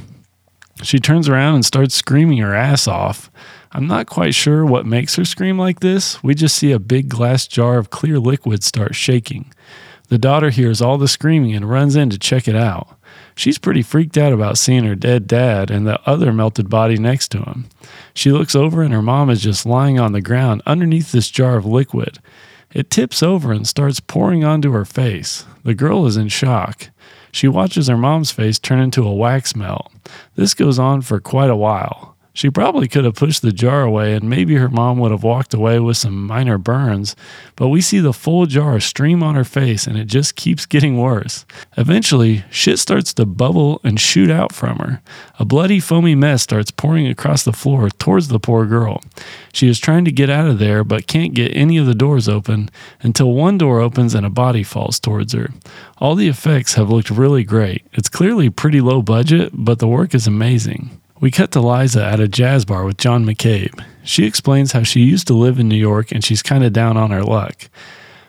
She 0.82 1.00
turns 1.00 1.28
around 1.28 1.56
and 1.56 1.64
starts 1.64 1.94
screaming 1.94 2.38
her 2.38 2.54
ass 2.54 2.86
off. 2.86 3.30
I'm 3.72 3.86
not 3.86 4.06
quite 4.06 4.34
sure 4.34 4.64
what 4.64 4.86
makes 4.86 5.16
her 5.16 5.24
scream 5.24 5.58
like 5.58 5.80
this. 5.80 6.22
We 6.22 6.34
just 6.34 6.56
see 6.56 6.72
a 6.72 6.78
big 6.78 7.08
glass 7.08 7.46
jar 7.46 7.78
of 7.78 7.90
clear 7.90 8.18
liquid 8.18 8.62
start 8.62 8.94
shaking. 8.94 9.52
The 10.10 10.18
daughter 10.18 10.50
hears 10.50 10.82
all 10.82 10.98
the 10.98 11.06
screaming 11.06 11.54
and 11.54 11.70
runs 11.70 11.94
in 11.94 12.10
to 12.10 12.18
check 12.18 12.48
it 12.48 12.56
out. 12.56 12.98
She's 13.36 13.58
pretty 13.58 13.80
freaked 13.80 14.18
out 14.18 14.32
about 14.32 14.58
seeing 14.58 14.82
her 14.82 14.96
dead 14.96 15.28
dad 15.28 15.70
and 15.70 15.86
the 15.86 16.00
other 16.04 16.32
melted 16.32 16.68
body 16.68 16.98
next 16.98 17.28
to 17.28 17.38
him. 17.38 17.66
She 18.12 18.32
looks 18.32 18.56
over 18.56 18.82
and 18.82 18.92
her 18.92 19.02
mom 19.02 19.30
is 19.30 19.40
just 19.40 19.64
lying 19.64 20.00
on 20.00 20.12
the 20.12 20.20
ground 20.20 20.62
underneath 20.66 21.12
this 21.12 21.30
jar 21.30 21.56
of 21.56 21.64
liquid. 21.64 22.18
It 22.72 22.90
tips 22.90 23.22
over 23.22 23.52
and 23.52 23.66
starts 23.68 24.00
pouring 24.00 24.42
onto 24.44 24.72
her 24.72 24.84
face. 24.84 25.46
The 25.62 25.74
girl 25.74 26.06
is 26.06 26.16
in 26.16 26.26
shock. 26.26 26.90
She 27.30 27.46
watches 27.46 27.86
her 27.86 27.96
mom's 27.96 28.32
face 28.32 28.58
turn 28.58 28.80
into 28.80 29.06
a 29.06 29.14
wax 29.14 29.54
melt. 29.54 29.92
This 30.34 30.54
goes 30.54 30.78
on 30.80 31.02
for 31.02 31.20
quite 31.20 31.50
a 31.50 31.56
while. 31.56 32.09
She 32.32 32.48
probably 32.48 32.86
could 32.86 33.04
have 33.04 33.16
pushed 33.16 33.42
the 33.42 33.50
jar 33.50 33.82
away 33.82 34.14
and 34.14 34.30
maybe 34.30 34.54
her 34.54 34.68
mom 34.68 34.98
would 34.98 35.10
have 35.10 35.24
walked 35.24 35.52
away 35.52 35.80
with 35.80 35.96
some 35.96 36.26
minor 36.26 36.58
burns, 36.58 37.16
but 37.56 37.68
we 37.68 37.80
see 37.80 37.98
the 37.98 38.12
full 38.12 38.46
jar 38.46 38.78
stream 38.78 39.22
on 39.22 39.34
her 39.34 39.44
face 39.44 39.86
and 39.86 39.98
it 39.98 40.04
just 40.04 40.36
keeps 40.36 40.64
getting 40.64 40.96
worse. 40.96 41.44
Eventually, 41.76 42.44
shit 42.50 42.78
starts 42.78 43.12
to 43.14 43.26
bubble 43.26 43.80
and 43.82 43.98
shoot 43.98 44.30
out 44.30 44.52
from 44.52 44.78
her. 44.78 45.02
A 45.40 45.44
bloody, 45.44 45.80
foamy 45.80 46.14
mess 46.14 46.42
starts 46.42 46.70
pouring 46.70 47.08
across 47.08 47.42
the 47.42 47.52
floor 47.52 47.90
towards 47.90 48.28
the 48.28 48.38
poor 48.38 48.64
girl. 48.64 49.02
She 49.52 49.68
is 49.68 49.80
trying 49.80 50.04
to 50.04 50.12
get 50.12 50.30
out 50.30 50.48
of 50.48 50.60
there 50.60 50.84
but 50.84 51.08
can't 51.08 51.34
get 51.34 51.56
any 51.56 51.78
of 51.78 51.86
the 51.86 51.94
doors 51.94 52.28
open 52.28 52.70
until 53.02 53.32
one 53.32 53.58
door 53.58 53.80
opens 53.80 54.14
and 54.14 54.24
a 54.24 54.30
body 54.30 54.62
falls 54.62 55.00
towards 55.00 55.32
her. 55.32 55.50
All 55.98 56.14
the 56.14 56.28
effects 56.28 56.74
have 56.74 56.90
looked 56.90 57.10
really 57.10 57.42
great. 57.42 57.84
It's 57.92 58.08
clearly 58.08 58.50
pretty 58.50 58.80
low 58.80 59.02
budget, 59.02 59.50
but 59.52 59.80
the 59.80 59.88
work 59.88 60.14
is 60.14 60.28
amazing. 60.28 60.99
We 61.20 61.30
cut 61.30 61.50
to 61.52 61.60
Liza 61.60 62.02
at 62.02 62.18
a 62.18 62.26
jazz 62.26 62.64
bar 62.64 62.84
with 62.84 62.96
John 62.96 63.26
McCabe. 63.26 63.84
She 64.02 64.24
explains 64.24 64.72
how 64.72 64.84
she 64.84 65.00
used 65.00 65.26
to 65.26 65.34
live 65.34 65.58
in 65.58 65.68
New 65.68 65.76
York 65.76 66.12
and 66.12 66.24
she's 66.24 66.42
kind 66.42 66.64
of 66.64 66.72
down 66.72 66.96
on 66.96 67.10
her 67.10 67.22
luck. 67.22 67.68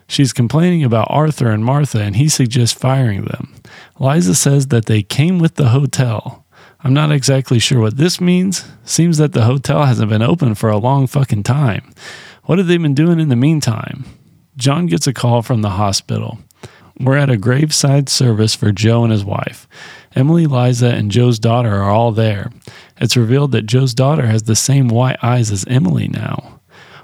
She's 0.08 0.34
complaining 0.34 0.84
about 0.84 1.08
Arthur 1.10 1.52
and 1.52 1.64
Martha, 1.64 2.02
and 2.02 2.18
he 2.18 2.28
suggests 2.28 2.78
firing 2.78 3.24
them. 3.24 3.56
Liza 3.98 4.36
says 4.36 4.68
that 4.68 4.88
they 4.88 5.04
came 5.04 5.40
with 5.40 5.56
the 5.56 5.70
hotel. 5.70 6.46
I'm 6.84 6.94
not 6.94 7.14
exactly 7.14 7.60
sure 7.60 7.80
what 7.80 7.96
this 7.96 8.20
means. 8.20 8.66
Seems 8.84 9.20
that 9.20 9.32
the 9.32 9.46
hotel 9.46 9.86
hasn't 9.86 10.10
been 10.10 10.22
open 10.22 10.54
for 10.54 10.70
a 10.70 10.78
long 10.78 11.08
fucking 11.08 11.44
time. 11.44 11.94
What 12.44 12.58
have 12.58 12.68
they 12.68 12.76
been 12.76 12.94
doing 12.94 13.22
in 13.22 13.30
the 13.30 13.38
meantime? 13.38 14.04
John 14.58 14.88
gets 14.88 15.08
a 15.08 15.14
call 15.14 15.42
from 15.42 15.62
the 15.62 15.70
hospital. 15.70 16.40
We're 17.04 17.18
at 17.18 17.32
a 17.32 17.38
graveside 17.38 18.10
service 18.10 18.54
for 18.54 18.72
Joe 18.72 19.04
and 19.04 19.12
his 19.12 19.26
wife. 19.26 19.68
Emily, 20.16 20.46
Liza, 20.46 20.90
and 20.90 21.10
Joe's 21.10 21.40
daughter 21.40 21.74
are 21.82 21.90
all 21.90 22.12
there. 22.12 22.52
It's 23.00 23.18
revealed 23.18 23.54
that 23.54 23.66
Joe's 23.66 23.96
daughter 23.96 24.28
has 24.28 24.44
the 24.44 24.56
same 24.56 24.88
white 24.88 25.18
eyes 25.24 25.50
as 25.50 25.66
Emily 25.68 26.08
now. 26.08 26.60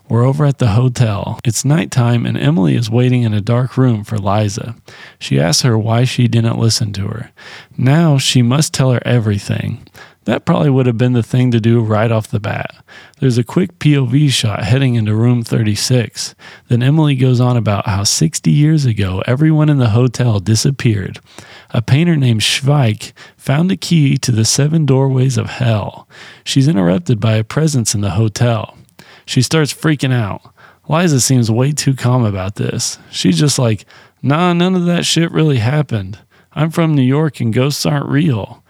We're 0.07 0.25
over 0.25 0.45
at 0.45 0.59
the 0.59 0.67
hotel. 0.67 1.39
It's 1.43 1.65
nighttime, 1.65 2.25
and 2.27 2.37
Emily 2.37 2.75
is 2.75 2.91
waiting 2.91 3.23
in 3.23 3.33
a 3.33 3.41
dark 3.41 3.75
room 3.75 4.03
for 4.03 4.19
Liza. 4.19 4.75
She 5.19 5.39
asks 5.39 5.63
her 5.63 5.77
why 5.77 6.03
she 6.03 6.27
didn't 6.27 6.59
listen 6.59 6.93
to 6.93 7.07
her. 7.07 7.31
Now 7.75 8.17
she 8.17 8.41
must 8.41 8.73
tell 8.73 8.91
her 8.91 9.01
everything. 9.03 9.87
That 10.27 10.43
probably 10.43 10.69
would 10.69 10.87
have 10.87 10.97
been 10.97 11.13
the 11.13 11.23
thing 11.23 11.51
to 11.51 11.61
do 11.61 11.79
right 11.79 12.11
off 12.11 12.27
the 12.27 12.41
bat. 12.41 12.83
There's 13.21 13.37
a 13.37 13.45
quick 13.45 13.79
POV 13.79 14.29
shot 14.29 14.61
heading 14.61 14.95
into 14.95 15.15
room 15.15 15.41
36. 15.41 16.35
Then 16.67 16.83
Emily 16.83 17.15
goes 17.15 17.39
on 17.39 17.55
about 17.55 17.87
how 17.87 18.03
60 18.03 18.51
years 18.51 18.85
ago, 18.85 19.23
everyone 19.25 19.69
in 19.69 19.77
the 19.77 19.91
hotel 19.91 20.41
disappeared. 20.41 21.21
A 21.69 21.81
painter 21.81 22.17
named 22.17 22.41
Schweik 22.41 23.13
found 23.37 23.71
a 23.71 23.77
key 23.77 24.17
to 24.17 24.33
the 24.33 24.43
seven 24.43 24.85
doorways 24.85 25.37
of 25.37 25.45
hell. 25.45 26.09
She's 26.43 26.67
interrupted 26.67 27.21
by 27.21 27.35
a 27.35 27.45
presence 27.45 27.95
in 27.95 28.01
the 28.01 28.11
hotel. 28.11 28.77
She 29.25 29.41
starts 29.41 29.73
freaking 29.73 30.13
out. 30.13 30.41
Liza 30.89 31.21
seems 31.21 31.49
way 31.49 31.71
too 31.71 31.95
calm 31.95 32.25
about 32.25 32.55
this. 32.55 32.99
She's 33.11 33.39
just 33.39 33.57
like, 33.57 33.85
nah, 34.21 34.51
none 34.51 34.75
of 34.75 34.83
that 34.87 35.05
shit 35.05 35.31
really 35.31 35.59
happened. 35.59 36.19
I'm 36.51 36.69
from 36.69 36.95
New 36.95 37.01
York 37.01 37.39
and 37.39 37.53
ghosts 37.53 37.85
aren't 37.85 38.09
real. 38.09 38.61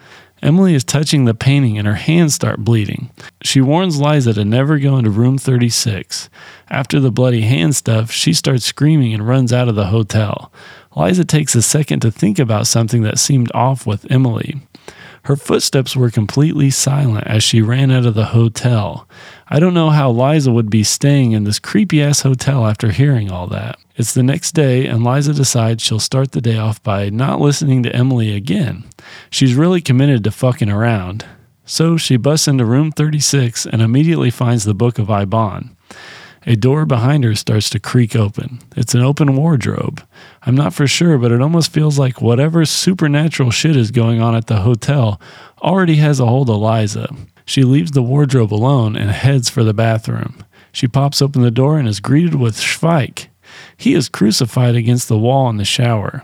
Emily 0.41 0.75
is 0.75 0.83
touching 0.83 1.25
the 1.25 1.33
painting 1.33 1.77
and 1.77 1.87
her 1.87 1.95
hands 1.95 2.35
start 2.35 2.59
bleeding. 2.59 3.09
She 3.41 3.59
warns 3.59 3.99
Liza 3.99 4.33
to 4.33 4.45
never 4.45 4.77
go 4.77 4.97
into 4.97 5.09
room 5.09 5.37
36. 5.37 6.29
After 6.69 6.99
the 6.99 7.11
bloody 7.11 7.41
hand 7.41 7.75
stuff, 7.75 8.11
she 8.11 8.33
starts 8.33 8.65
screaming 8.65 9.13
and 9.13 9.27
runs 9.27 9.51
out 9.51 9.67
of 9.67 9.75
the 9.75 9.87
hotel. 9.87 10.51
Liza 10.95 11.25
takes 11.25 11.55
a 11.55 11.61
second 11.61 12.01
to 12.01 12.11
think 12.11 12.39
about 12.39 12.67
something 12.67 13.01
that 13.03 13.19
seemed 13.19 13.51
off 13.53 13.85
with 13.87 14.09
Emily. 14.11 14.61
Her 15.27 15.35
footsteps 15.35 15.93
were 15.93 16.09
completely 16.09 16.69
silent 16.69 17.27
as 17.27 17.43
she 17.43 17.61
ran 17.61 17.91
out 17.91 18.05
of 18.05 18.13
the 18.13 18.27
hotel. 18.27 19.09
I 19.49 19.59
don't 19.59 19.73
know 19.73 19.89
how 19.89 20.09
Liza 20.09 20.53
would 20.53 20.69
be 20.69 20.85
staying 20.85 21.33
in 21.33 21.43
this 21.43 21.59
creepy 21.59 22.01
ass 22.01 22.21
hotel 22.21 22.65
after 22.65 22.91
hearing 22.91 23.29
all 23.29 23.45
that. 23.47 23.77
It's 23.97 24.13
the 24.13 24.23
next 24.23 24.53
day, 24.53 24.85
and 24.85 25.03
Liza 25.03 25.33
decides 25.33 25.83
she'll 25.83 25.99
start 25.99 26.31
the 26.31 26.39
day 26.39 26.57
off 26.57 26.81
by 26.81 27.09
not 27.09 27.41
listening 27.41 27.83
to 27.83 27.93
Emily 27.93 28.33
again. 28.33 28.85
She's 29.29 29.53
really 29.53 29.81
committed 29.81 30.23
to 30.23 30.31
fucking 30.31 30.69
around. 30.69 31.25
So 31.65 31.97
she 31.97 32.15
busts 32.15 32.47
into 32.47 32.63
room 32.63 32.93
36 32.93 33.65
and 33.65 33.81
immediately 33.81 34.29
finds 34.29 34.63
the 34.63 34.73
Book 34.73 34.97
of 34.97 35.07
Eibon. 35.07 35.75
A 36.45 36.55
door 36.55 36.85
behind 36.85 37.23
her 37.23 37.35
starts 37.35 37.69
to 37.71 37.79
creak 37.79 38.15
open. 38.15 38.59
It's 38.75 38.95
an 38.95 39.01
open 39.01 39.35
wardrobe. 39.35 40.05
I'm 40.43 40.55
not 40.55 40.73
for 40.73 40.87
sure, 40.87 41.17
but 41.17 41.31
it 41.31 41.41
almost 41.41 41.73
feels 41.73 41.99
like 41.99 42.21
whatever 42.21 42.65
supernatural 42.65 43.51
shit 43.51 43.75
is 43.75 43.91
going 43.91 44.21
on 44.21 44.35
at 44.35 44.47
the 44.47 44.61
hotel 44.61 45.19
already 45.61 45.95
has 45.95 46.19
a 46.19 46.25
hold 46.25 46.49
of 46.49 46.57
Liza. 46.57 47.13
She 47.45 47.63
leaves 47.63 47.91
the 47.91 48.03
wardrobe 48.03 48.53
alone 48.53 48.95
and 48.95 49.09
heads 49.09 49.49
for 49.49 49.63
the 49.63 49.73
bathroom. 49.73 50.43
She 50.71 50.87
pops 50.87 51.21
open 51.21 51.41
the 51.41 51.51
door 51.51 51.79
and 51.79 51.87
is 51.87 51.99
greeted 51.99 52.35
with 52.35 52.59
Schweik. 52.59 53.27
He 53.75 53.93
is 53.93 54.09
crucified 54.09 54.75
against 54.75 55.07
the 55.07 55.17
wall 55.17 55.49
in 55.49 55.57
the 55.57 55.65
shower. 55.65 56.23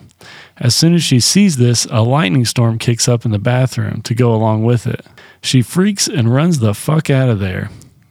As 0.57 0.75
soon 0.75 0.93
as 0.93 1.03
she 1.03 1.19
sees 1.19 1.57
this, 1.57 1.85
a 1.89 2.01
lightning 2.01 2.45
storm 2.45 2.77
kicks 2.77 3.07
up 3.07 3.25
in 3.25 3.31
the 3.31 3.39
bathroom 3.39 4.01
to 4.03 4.13
go 4.13 4.33
along 4.33 4.63
with 4.63 4.85
it. 4.85 5.05
She 5.41 5.61
freaks 5.61 6.07
and 6.07 6.33
runs 6.33 6.59
the 6.59 6.73
fuck 6.73 7.09
out 7.09 7.29
of 7.29 7.39
there. 7.39 7.69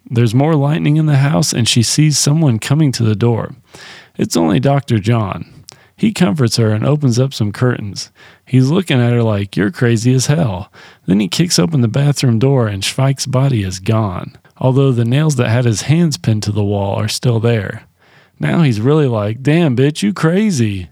There's 0.09 0.35
more 0.35 0.55
lightning 0.55 0.97
in 0.97 1.07
the 1.07 1.17
house, 1.17 1.53
and 1.53 1.69
she 1.69 1.83
sees 1.83 2.19
someone 2.19 2.59
coming 2.59 2.93
to 2.93 3.03
the 3.03 3.17
door. 3.17 3.55
It's 4.17 4.37
only 4.37 4.61
Dr. 4.61 4.99
John. 4.99 5.63
He 5.97 6.13
comforts 6.13 6.57
her 6.57 6.71
and 6.71 6.85
opens 6.85 7.19
up 7.19 7.33
some 7.33 7.53
curtains. 7.53 8.11
He's 8.45 8.71
looking 8.71 9.01
at 9.01 9.13
her 9.13 9.23
like, 9.23 9.57
You're 9.57 9.71
crazy 9.71 10.13
as 10.13 10.27
hell. 10.27 10.73
Then 11.07 11.21
he 11.21 11.29
kicks 11.29 11.59
open 11.59 11.81
the 11.81 11.89
bathroom 11.89 12.39
door 12.39 12.67
and 12.67 12.83
Schweik's 12.83 13.27
body 13.27 13.63
is 13.63 13.79
gone, 13.79 14.37
although 14.57 14.91
the 14.91 15.05
nails 15.05 15.37
that 15.37 15.49
had 15.49 15.65
his 15.65 15.83
hands 15.83 16.17
pinned 16.17 16.43
to 16.43 16.53
the 16.53 16.65
wall 16.65 16.97
are 16.97 17.09
still 17.09 17.39
there. 17.39 17.85
Now 18.41 18.63
he's 18.63 18.81
really 18.81 19.07
like, 19.07 19.43
Damn, 19.43 19.77
bitch, 19.77 20.03
you 20.03 20.13
crazy. 20.13 20.91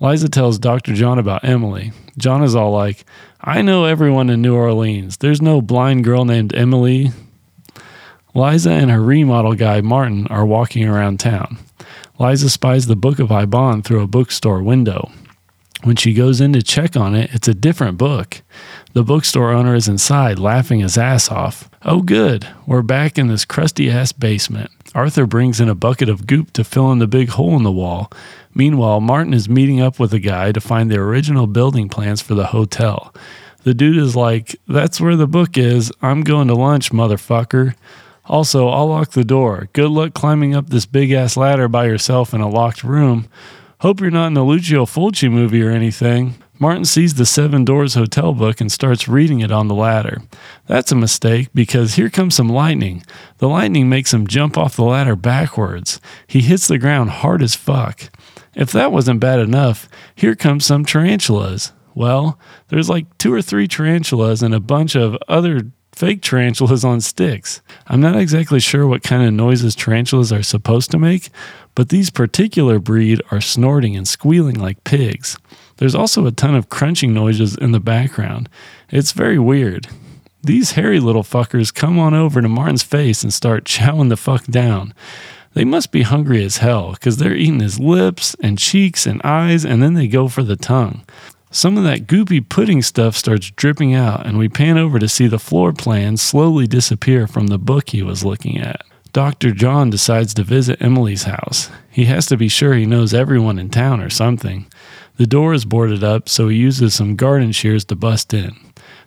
Liza 0.00 0.28
tells 0.28 0.58
Dr. 0.58 0.94
John 0.94 1.18
about 1.18 1.44
Emily. 1.44 1.90
John 2.16 2.44
is 2.44 2.54
all 2.54 2.70
like, 2.70 3.04
I 3.40 3.62
know 3.62 3.84
everyone 3.86 4.30
in 4.30 4.42
New 4.42 4.54
Orleans. 4.54 5.16
There's 5.16 5.42
no 5.42 5.60
blind 5.60 6.04
girl 6.04 6.24
named 6.24 6.54
Emily. 6.54 7.10
Liza 8.34 8.70
and 8.70 8.90
her 8.90 9.02
remodel 9.02 9.54
guy, 9.54 9.80
Martin, 9.82 10.26
are 10.28 10.46
walking 10.46 10.88
around 10.88 11.20
town. 11.20 11.58
Liza 12.18 12.48
spies 12.48 12.86
the 12.86 12.96
Book 12.96 13.18
of 13.18 13.28
Eibon 13.28 13.84
through 13.84 14.00
a 14.00 14.06
bookstore 14.06 14.62
window. 14.62 15.10
When 15.82 15.96
she 15.96 16.14
goes 16.14 16.40
in 16.40 16.52
to 16.52 16.62
check 16.62 16.96
on 16.96 17.14
it, 17.14 17.30
it's 17.34 17.48
a 17.48 17.54
different 17.54 17.98
book. 17.98 18.40
The 18.92 19.02
bookstore 19.02 19.50
owner 19.50 19.74
is 19.74 19.88
inside, 19.88 20.38
laughing 20.38 20.80
his 20.80 20.96
ass 20.96 21.28
off. 21.28 21.68
Oh, 21.82 22.02
good, 22.02 22.46
we're 22.66 22.82
back 22.82 23.18
in 23.18 23.26
this 23.26 23.44
crusty 23.44 23.90
ass 23.90 24.12
basement. 24.12 24.70
Arthur 24.94 25.26
brings 25.26 25.60
in 25.60 25.68
a 25.68 25.74
bucket 25.74 26.08
of 26.08 26.26
goop 26.26 26.52
to 26.52 26.62
fill 26.64 26.92
in 26.92 27.00
the 27.00 27.08
big 27.08 27.30
hole 27.30 27.56
in 27.56 27.64
the 27.64 27.72
wall. 27.72 28.12
Meanwhile, 28.54 29.00
Martin 29.00 29.34
is 29.34 29.48
meeting 29.48 29.80
up 29.80 29.98
with 29.98 30.14
a 30.14 30.20
guy 30.20 30.52
to 30.52 30.60
find 30.60 30.90
the 30.90 30.98
original 30.98 31.46
building 31.46 31.88
plans 31.88 32.22
for 32.22 32.34
the 32.34 32.46
hotel. 32.46 33.12
The 33.64 33.74
dude 33.74 33.96
is 33.96 34.14
like, 34.14 34.54
That's 34.68 35.00
where 35.00 35.16
the 35.16 35.26
book 35.26 35.58
is. 35.58 35.90
I'm 36.00 36.22
going 36.22 36.48
to 36.48 36.54
lunch, 36.54 36.92
motherfucker. 36.92 37.74
Also, 38.26 38.68
I'll 38.68 38.88
lock 38.88 39.12
the 39.12 39.24
door. 39.24 39.68
Good 39.72 39.90
luck 39.90 40.14
climbing 40.14 40.54
up 40.54 40.70
this 40.70 40.86
big 40.86 41.10
ass 41.12 41.36
ladder 41.36 41.68
by 41.68 41.86
yourself 41.86 42.32
in 42.32 42.40
a 42.40 42.48
locked 42.48 42.84
room. 42.84 43.28
Hope 43.80 44.00
you're 44.00 44.10
not 44.10 44.28
in 44.28 44.36
a 44.36 44.44
Lucio 44.44 44.86
Fulci 44.86 45.30
movie 45.30 45.62
or 45.62 45.70
anything. 45.70 46.36
Martin 46.60 46.84
sees 46.84 47.14
the 47.14 47.26
Seven 47.26 47.64
Doors 47.64 47.94
hotel 47.94 48.32
book 48.32 48.60
and 48.60 48.70
starts 48.70 49.08
reading 49.08 49.40
it 49.40 49.50
on 49.50 49.66
the 49.66 49.74
ladder. 49.74 50.22
That's 50.68 50.92
a 50.92 50.94
mistake 50.94 51.48
because 51.52 51.94
here 51.94 52.08
comes 52.08 52.36
some 52.36 52.48
lightning. 52.48 53.02
The 53.38 53.48
lightning 53.48 53.88
makes 53.88 54.14
him 54.14 54.28
jump 54.28 54.56
off 54.56 54.76
the 54.76 54.84
ladder 54.84 55.16
backwards. 55.16 56.00
He 56.28 56.42
hits 56.42 56.68
the 56.68 56.78
ground 56.78 57.10
hard 57.10 57.42
as 57.42 57.56
fuck. 57.56 58.08
If 58.54 58.70
that 58.70 58.92
wasn't 58.92 59.18
bad 59.18 59.40
enough, 59.40 59.88
here 60.14 60.36
comes 60.36 60.64
some 60.64 60.84
tarantulas. 60.84 61.72
Well, 61.96 62.38
there's 62.68 62.88
like 62.88 63.18
two 63.18 63.34
or 63.34 63.42
three 63.42 63.66
tarantulas 63.66 64.40
and 64.40 64.54
a 64.54 64.60
bunch 64.60 64.94
of 64.94 65.16
other 65.26 65.62
fake 65.92 66.22
tarantulas 66.22 66.84
on 66.84 67.00
sticks. 67.00 67.60
I'm 67.86 68.00
not 68.00 68.16
exactly 68.16 68.60
sure 68.60 68.86
what 68.86 69.02
kind 69.02 69.22
of 69.22 69.32
noises 69.32 69.74
tarantulas 69.74 70.32
are 70.32 70.42
supposed 70.42 70.90
to 70.90 70.98
make, 70.98 71.28
but 71.74 71.90
these 71.90 72.10
particular 72.10 72.78
breed 72.78 73.22
are 73.30 73.40
snorting 73.40 73.96
and 73.96 74.06
squealing 74.08 74.58
like 74.58 74.84
pigs. 74.84 75.38
There's 75.76 75.94
also 75.94 76.26
a 76.26 76.32
ton 76.32 76.54
of 76.54 76.68
crunching 76.68 77.12
noises 77.12 77.56
in 77.56 77.72
the 77.72 77.80
background. 77.80 78.48
It's 78.90 79.12
very 79.12 79.38
weird. 79.38 79.88
These 80.42 80.72
hairy 80.72 80.98
little 80.98 81.22
fuckers 81.22 81.72
come 81.72 81.98
on 81.98 82.14
over 82.14 82.42
to 82.42 82.48
Martin's 82.48 82.82
face 82.82 83.22
and 83.22 83.32
start 83.32 83.64
chowing 83.66 84.08
the 84.08 84.16
fuck 84.16 84.44
down. 84.46 84.94
They 85.54 85.64
must 85.64 85.92
be 85.92 86.02
hungry 86.02 86.42
as 86.44 86.58
hell 86.58 86.92
because 86.92 87.18
they're 87.18 87.34
eating 87.34 87.60
his 87.60 87.78
lips 87.78 88.34
and 88.42 88.58
cheeks 88.58 89.06
and 89.06 89.20
eyes, 89.22 89.64
and 89.64 89.82
then 89.82 89.94
they 89.94 90.08
go 90.08 90.28
for 90.28 90.42
the 90.42 90.56
tongue. 90.56 91.04
Some 91.54 91.76
of 91.76 91.84
that 91.84 92.06
goopy 92.06 92.48
pudding 92.48 92.80
stuff 92.80 93.14
starts 93.14 93.50
dripping 93.50 93.92
out, 93.94 94.24
and 94.26 94.38
we 94.38 94.48
pan 94.48 94.78
over 94.78 94.98
to 94.98 95.06
see 95.06 95.26
the 95.26 95.38
floor 95.38 95.74
plan 95.74 96.16
slowly 96.16 96.66
disappear 96.66 97.26
from 97.26 97.48
the 97.48 97.58
book 97.58 97.90
he 97.90 98.02
was 98.02 98.24
looking 98.24 98.56
at. 98.56 98.80
Dr. 99.12 99.52
John 99.52 99.90
decides 99.90 100.32
to 100.34 100.44
visit 100.44 100.80
Emily's 100.80 101.24
house. 101.24 101.70
He 101.90 102.06
has 102.06 102.24
to 102.28 102.38
be 102.38 102.48
sure 102.48 102.72
he 102.72 102.86
knows 102.86 103.12
everyone 103.12 103.58
in 103.58 103.68
town 103.68 104.00
or 104.00 104.08
something. 104.08 104.64
The 105.18 105.26
door 105.26 105.52
is 105.52 105.66
boarded 105.66 106.02
up, 106.02 106.26
so 106.26 106.48
he 106.48 106.56
uses 106.56 106.94
some 106.94 107.16
garden 107.16 107.52
shears 107.52 107.84
to 107.84 107.96
bust 107.96 108.32
in. 108.32 108.56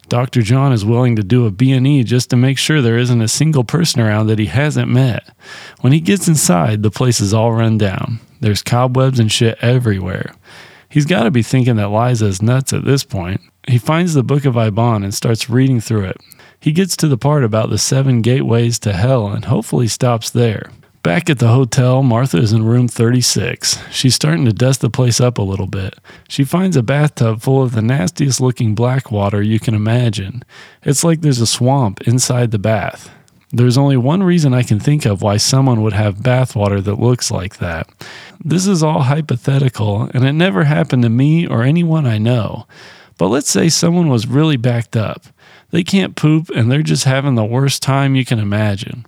Dr. 0.07 0.43
John 0.43 0.71
is 0.71 0.85
willing 0.85 1.15
to 1.15 1.23
do 1.23 1.47
a 1.47 1.51
B&E 1.51 2.03
just 2.03 2.29
to 2.29 2.35
make 2.35 2.59
sure 2.59 2.79
there 2.79 2.99
isn't 2.99 3.21
a 3.23 3.27
single 3.27 3.63
person 3.63 4.01
around 4.01 4.27
that 4.27 4.37
he 4.37 4.45
hasn't 4.45 4.91
met. 4.91 5.27
When 5.81 5.93
he 5.93 5.99
gets 5.99 6.27
inside, 6.27 6.83
the 6.83 6.91
place 6.91 7.19
is 7.19 7.33
all 7.33 7.53
run 7.53 7.79
down. 7.79 8.19
There's 8.39 8.61
cobwebs 8.61 9.19
and 9.19 9.31
shit 9.31 9.57
everywhere. 9.61 10.35
He's 10.95 11.05
got 11.05 11.23
to 11.23 11.29
be 11.29 11.43
thinking 11.43 11.75
that 11.75 11.89
Liza 11.89 12.25
is 12.25 12.41
nuts 12.41 12.71
at 12.71 12.85
this 12.85 13.03
point. 13.03 13.41
He 13.67 13.77
finds 13.77 14.13
the 14.13 14.23
Book 14.23 14.45
of 14.45 14.55
Eibon 14.55 15.03
and 15.03 15.13
starts 15.13 15.49
reading 15.49 15.81
through 15.81 16.05
it. 16.05 16.15
He 16.57 16.71
gets 16.71 16.95
to 16.95 17.09
the 17.09 17.17
part 17.17 17.43
about 17.43 17.69
the 17.69 17.77
seven 17.77 18.21
gateways 18.21 18.79
to 18.79 18.93
hell 18.93 19.27
and 19.27 19.43
hopefully 19.43 19.89
stops 19.89 20.29
there. 20.29 20.71
Back 21.03 21.29
at 21.29 21.39
the 21.39 21.49
hotel, 21.49 22.01
Martha 22.01 22.37
is 22.37 22.53
in 22.53 22.63
room 22.63 22.87
36. 22.87 23.77
She's 23.91 24.15
starting 24.15 24.45
to 24.45 24.53
dust 24.53 24.79
the 24.79 24.89
place 24.89 25.19
up 25.19 25.37
a 25.37 25.41
little 25.41 25.67
bit. 25.67 25.95
She 26.29 26.45
finds 26.45 26.77
a 26.77 26.81
bathtub 26.81 27.41
full 27.41 27.61
of 27.61 27.73
the 27.73 27.81
nastiest 27.81 28.39
looking 28.39 28.73
black 28.73 29.11
water 29.11 29.41
you 29.41 29.59
can 29.59 29.75
imagine. 29.75 30.45
It's 30.81 31.03
like 31.03 31.19
there's 31.19 31.41
a 31.41 31.45
swamp 31.45 32.07
inside 32.07 32.51
the 32.51 32.57
bath. 32.57 33.11
There's 33.55 33.77
only 33.77 33.95
one 33.95 34.21
reason 34.21 34.53
I 34.53 34.63
can 34.63 34.81
think 34.81 35.05
of 35.05 35.21
why 35.21 35.37
someone 35.37 35.81
would 35.81 35.93
have 35.93 36.17
bathwater 36.17 36.83
that 36.83 36.99
looks 36.99 37.31
like 37.31 37.57
that. 37.59 37.87
This 38.43 38.67
is 38.67 38.83
all 38.83 39.03
hypothetical, 39.03 40.09
and 40.13 40.25
it 40.25 40.33
never 40.33 40.65
happened 40.65 41.03
to 41.03 41.09
me 41.09 41.47
or 41.47 41.63
anyone 41.63 42.05
I 42.05 42.17
know. 42.17 42.67
But 43.17 43.29
let's 43.29 43.49
say 43.49 43.69
someone 43.69 44.09
was 44.09 44.27
really 44.27 44.57
backed 44.57 44.97
up. 44.97 45.27
They 45.71 45.83
can't 45.83 46.17
poop 46.17 46.49
and 46.49 46.69
they're 46.69 46.81
just 46.81 47.05
having 47.05 47.35
the 47.35 47.45
worst 47.45 47.81
time 47.81 48.13
you 48.13 48.25
can 48.25 48.39
imagine. 48.39 49.05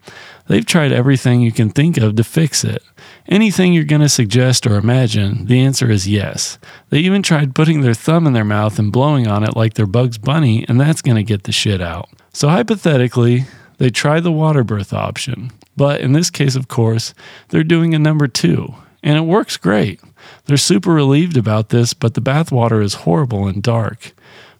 They've 0.47 0.65
tried 0.65 0.93
everything 0.93 1.41
you 1.41 1.51
can 1.51 1.69
think 1.69 1.97
of 1.97 2.15
to 2.15 2.23
fix 2.23 2.63
it. 2.63 2.81
Anything 3.27 3.73
you're 3.73 3.83
going 3.83 4.01
to 4.01 4.07
suggest 4.07 4.65
or 4.65 4.75
imagine, 4.75 5.47
the 5.47 5.59
answer 5.59 5.91
is 5.91 6.07
yes. 6.07 6.57
They 6.89 6.99
even 6.99 7.21
tried 7.21 7.53
putting 7.53 7.81
their 7.81 7.93
thumb 7.93 8.25
in 8.25 8.31
their 8.31 8.45
mouth 8.45 8.79
and 8.79 8.93
blowing 8.93 9.27
on 9.27 9.43
it 9.43 9.57
like 9.57 9.73
they're 9.73 9.85
Bugs 9.85 10.17
Bunny, 10.17 10.65
and 10.69 10.79
that's 10.79 11.01
going 11.01 11.17
to 11.17 11.23
get 11.23 11.43
the 11.43 11.51
shit 11.51 11.81
out. 11.81 12.07
So, 12.31 12.47
hypothetically, 12.47 13.45
they 13.77 13.89
try 13.89 14.19
the 14.19 14.31
water 14.31 14.63
birth 14.63 14.93
option. 14.93 15.51
But 15.75 16.01
in 16.01 16.13
this 16.13 16.29
case, 16.29 16.55
of 16.55 16.67
course, 16.67 17.13
they're 17.49 17.63
doing 17.63 17.93
a 17.93 17.99
number 17.99 18.27
two, 18.27 18.73
and 19.03 19.17
it 19.17 19.21
works 19.21 19.57
great. 19.57 20.01
They're 20.45 20.57
super 20.57 20.91
relieved 20.91 21.37
about 21.37 21.69
this, 21.69 21.93
but 21.93 22.13
the 22.13 22.21
bathwater 22.21 22.83
is 22.83 22.95
horrible 22.95 23.47
and 23.47 23.61
dark. 23.61 24.13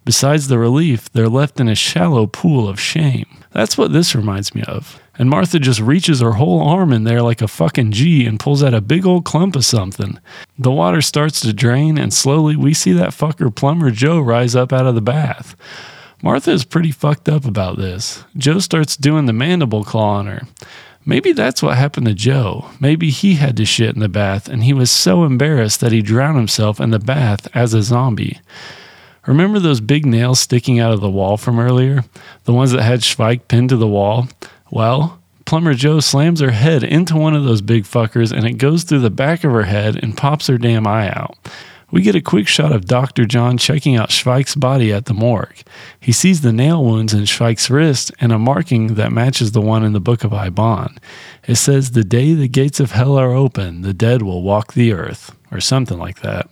Besides 0.06 0.48
the 0.48 0.60
relief, 0.60 1.12
they're 1.12 1.28
left 1.28 1.60
in 1.60 1.68
a 1.68 1.76
shallow 1.76 2.28
pool 2.28 2.70
of 2.70 2.80
shame. 2.80 3.26
That's 3.52 3.78
what 3.78 3.92
this 3.92 4.16
reminds 4.16 4.56
me 4.56 4.64
of. 4.64 5.02
And 5.20 5.30
Martha 5.30 5.60
just 5.60 5.80
reaches 5.80 6.22
her 6.22 6.34
whole 6.34 6.62
arm 6.62 6.94
in 6.94 7.04
there 7.04 7.22
like 7.22 7.42
a 7.42 7.48
fucking 7.48 7.92
G 7.92 8.26
and 8.26 8.40
pulls 8.40 8.64
out 8.64 8.74
a 8.74 8.82
big 8.82 9.06
old 9.06 9.26
clump 9.26 9.56
of 9.56 9.66
something. 9.66 10.20
The 10.60 10.72
water 10.72 11.02
starts 11.02 11.40
to 11.42 11.54
drain, 11.54 11.98
and 11.98 12.14
slowly 12.14 12.56
we 12.56 12.74
see 12.74 12.94
that 12.94 13.10
fucker 13.10 13.54
plumber 13.54 13.90
Joe 13.90 14.20
rise 14.20 14.56
up 14.56 14.72
out 14.72 14.86
of 14.86 14.96
the 14.96 15.02
bath. 15.02 15.56
Martha 16.22 16.52
is 16.52 16.66
pretty 16.66 16.92
fucked 16.92 17.30
up 17.30 17.46
about 17.46 17.78
this. 17.78 18.24
Joe 18.36 18.60
starts 18.60 18.98
doing 18.98 19.26
the 19.26 19.34
mandible 19.34 19.84
claw 19.84 20.18
on 20.18 20.28
her. 20.28 20.42
Maybe 21.06 21.32
that's 21.32 21.64
what 21.64 21.78
happened 21.78 22.08
to 22.08 22.14
Joe. 22.14 22.70
Maybe 22.80 23.12
he 23.12 23.36
had 23.36 23.56
to 23.58 23.66
shit 23.66 23.96
in 23.96 24.02
the 24.02 24.10
bath 24.10 24.50
and 24.50 24.64
he 24.64 24.74
was 24.74 24.92
so 24.92 25.24
embarrassed 25.24 25.80
that 25.80 25.94
he 25.94 26.02
drowned 26.02 26.38
himself 26.38 26.82
in 26.82 26.90
the 26.90 27.00
bath 27.00 27.48
as 27.56 27.74
a 27.74 27.82
zombie. 27.82 28.42
Remember 29.26 29.60
those 29.60 29.80
big 29.80 30.06
nails 30.06 30.40
sticking 30.40 30.80
out 30.80 30.92
of 30.92 31.02
the 31.02 31.10
wall 31.10 31.38
from 31.38 31.60
earlier? 31.60 32.04
The 32.46 32.54
ones 32.54 32.72
that 32.72 32.82
had 32.82 33.02
Schweik 33.02 33.48
pinned 33.48 33.70
to 33.70 33.78
the 33.78 33.88
wall? 33.88 34.28
Well, 34.72 35.20
Plumber 35.46 35.76
Joe 35.76 36.02
slams 36.02 36.42
her 36.42 36.52
head 36.52 36.84
into 36.84 37.16
one 37.16 37.36
of 37.36 37.46
those 37.46 37.62
big 37.62 37.86
fuckers 37.86 38.34
and 38.34 38.46
it 38.46 38.58
goes 38.58 38.84
through 38.84 39.00
the 39.00 39.10
back 39.10 39.46
of 39.46 39.52
her 39.54 39.64
head 39.64 39.98
and 40.04 40.18
pops 40.18 40.48
her 40.48 40.58
damn 40.58 40.86
eye 40.86 41.10
out. 41.10 41.38
We 41.90 42.02
get 42.02 42.16
a 42.16 42.22
quick 42.22 42.50
shot 42.50 42.74
of 42.74 42.86
Dr. 42.86 43.26
John 43.26 43.58
checking 43.58 43.96
out 43.96 44.10
Schweik's 44.10 44.56
body 44.56 44.92
at 44.92 45.06
the 45.06 45.14
morgue. 45.14 45.64
He 45.98 46.12
sees 46.12 46.42
the 46.42 46.52
nail 46.52 46.84
wounds 46.84 47.14
in 47.14 47.24
Schweik's 47.24 47.70
wrist 47.70 48.12
and 48.20 48.34
a 48.34 48.38
marking 48.38 48.96
that 48.96 49.14
matches 49.14 49.54
the 49.54 49.62
one 49.62 49.86
in 49.86 49.94
the 49.94 50.02
Book 50.02 50.26
of 50.26 50.32
Eibon. 50.32 50.98
It 51.48 51.56
says, 51.56 51.92
The 51.92 52.04
day 52.04 52.34
the 52.34 52.50
gates 52.50 52.82
of 52.82 52.92
hell 52.92 53.18
are 53.18 53.32
open, 53.32 53.84
the 53.84 53.94
dead 53.94 54.22
will 54.22 54.44
walk 54.44 54.74
the 54.74 54.92
earth, 54.92 55.34
or 55.50 55.62
something 55.62 55.98
like 55.98 56.20
that. 56.22 56.50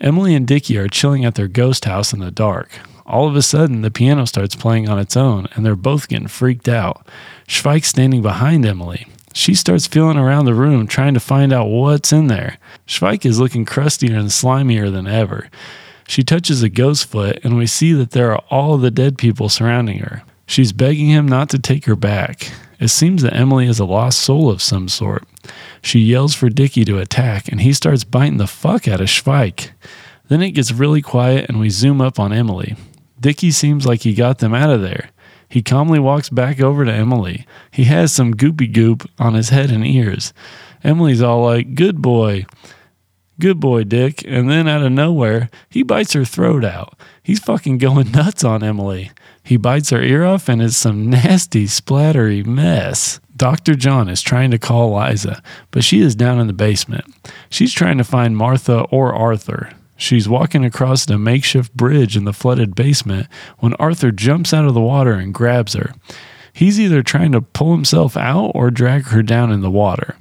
Emily 0.00 0.36
and 0.36 0.46
Dickie 0.46 0.78
are 0.78 0.88
chilling 0.88 1.24
at 1.24 1.34
their 1.34 1.48
ghost 1.48 1.84
house 1.84 2.12
in 2.12 2.20
the 2.20 2.30
dark. 2.30 2.70
All 3.04 3.26
of 3.26 3.34
a 3.34 3.42
sudden, 3.42 3.82
the 3.82 3.90
piano 3.90 4.26
starts 4.26 4.54
playing 4.54 4.88
on 4.88 5.00
its 5.00 5.16
own, 5.16 5.48
and 5.54 5.66
they're 5.66 5.74
both 5.74 6.06
getting 6.06 6.28
freaked 6.28 6.68
out. 6.68 7.04
Schweik's 7.48 7.88
standing 7.88 8.22
behind 8.22 8.64
Emily. 8.64 9.08
She 9.32 9.54
starts 9.54 9.86
feeling 9.86 10.18
around 10.18 10.44
the 10.44 10.54
room 10.54 10.86
trying 10.86 11.14
to 11.14 11.20
find 11.20 11.52
out 11.52 11.68
what's 11.68 12.12
in 12.12 12.26
there. 12.26 12.58
Schweik 12.86 13.24
is 13.24 13.38
looking 13.38 13.64
crustier 13.64 14.16
and 14.16 14.28
slimier 14.28 14.92
than 14.92 15.06
ever. 15.06 15.48
She 16.08 16.24
touches 16.24 16.62
a 16.62 16.68
ghost 16.68 17.06
foot, 17.06 17.38
and 17.44 17.56
we 17.56 17.66
see 17.66 17.92
that 17.92 18.10
there 18.10 18.32
are 18.32 18.42
all 18.50 18.76
the 18.76 18.90
dead 18.90 19.16
people 19.16 19.48
surrounding 19.48 19.98
her. 19.98 20.22
She's 20.46 20.72
begging 20.72 21.06
him 21.06 21.28
not 21.28 21.48
to 21.50 21.58
take 21.60 21.84
her 21.84 21.94
back. 21.94 22.50
It 22.80 22.88
seems 22.88 23.22
that 23.22 23.36
Emily 23.36 23.68
is 23.68 23.78
a 23.78 23.84
lost 23.84 24.18
soul 24.18 24.50
of 24.50 24.60
some 24.60 24.88
sort. 24.88 25.22
She 25.82 26.00
yells 26.00 26.34
for 26.34 26.48
Dickie 26.48 26.84
to 26.86 26.98
attack, 26.98 27.46
and 27.46 27.60
he 27.60 27.72
starts 27.72 28.02
biting 28.02 28.38
the 28.38 28.48
fuck 28.48 28.88
out 28.88 29.00
of 29.00 29.08
Schweik. 29.08 29.70
Then 30.28 30.42
it 30.42 30.52
gets 30.52 30.72
really 30.72 31.02
quiet, 31.02 31.48
and 31.48 31.60
we 31.60 31.70
zoom 31.70 32.00
up 32.00 32.18
on 32.18 32.32
Emily. 32.32 32.74
Dickie 33.20 33.52
seems 33.52 33.86
like 33.86 34.00
he 34.00 34.14
got 34.14 34.38
them 34.38 34.54
out 34.54 34.70
of 34.70 34.80
there. 34.80 35.10
He 35.50 35.62
calmly 35.62 35.98
walks 35.98 36.30
back 36.30 36.60
over 36.60 36.84
to 36.84 36.92
Emily. 36.92 37.44
He 37.70 37.84
has 37.84 38.12
some 38.12 38.34
goopy 38.34 38.72
goop 38.72 39.10
on 39.18 39.34
his 39.34 39.48
head 39.48 39.70
and 39.70 39.84
ears. 39.84 40.32
Emily's 40.84 41.20
all 41.20 41.44
like, 41.44 41.74
Good 41.74 42.00
boy. 42.00 42.46
Good 43.40 43.58
boy, 43.58 43.84
Dick. 43.84 44.22
And 44.26 44.48
then 44.48 44.68
out 44.68 44.82
of 44.82 44.92
nowhere, 44.92 45.50
he 45.68 45.82
bites 45.82 46.12
her 46.12 46.24
throat 46.24 46.64
out. 46.64 46.96
He's 47.22 47.40
fucking 47.40 47.78
going 47.78 48.10
nuts 48.12 48.44
on 48.44 48.62
Emily. 48.62 49.10
He 49.42 49.56
bites 49.56 49.90
her 49.90 50.02
ear 50.02 50.24
off 50.24 50.48
and 50.48 50.62
it's 50.62 50.76
some 50.76 51.10
nasty, 51.10 51.64
splattery 51.64 52.46
mess. 52.46 53.18
Dr. 53.36 53.74
John 53.74 54.08
is 54.08 54.20
trying 54.22 54.50
to 54.50 54.58
call 54.58 54.94
Liza, 54.94 55.42
but 55.70 55.82
she 55.82 56.00
is 56.00 56.14
down 56.14 56.38
in 56.38 56.46
the 56.46 56.52
basement. 56.52 57.06
She's 57.48 57.72
trying 57.72 57.98
to 57.98 58.04
find 58.04 58.36
Martha 58.36 58.82
or 58.90 59.14
Arthur. 59.14 59.72
She's 60.00 60.30
walking 60.30 60.64
across 60.64 61.04
the 61.04 61.18
makeshift 61.18 61.76
bridge 61.76 62.16
in 62.16 62.24
the 62.24 62.32
flooded 62.32 62.74
basement 62.74 63.26
when 63.58 63.74
Arthur 63.74 64.10
jumps 64.10 64.54
out 64.54 64.64
of 64.64 64.72
the 64.72 64.80
water 64.80 65.12
and 65.12 65.34
grabs 65.34 65.74
her. 65.74 65.92
He's 66.54 66.80
either 66.80 67.02
trying 67.02 67.32
to 67.32 67.42
pull 67.42 67.72
himself 67.72 68.16
out 68.16 68.52
or 68.54 68.70
drag 68.70 69.08
her 69.08 69.22
down 69.22 69.52
in 69.52 69.60
the 69.60 69.70
water. 69.70 70.16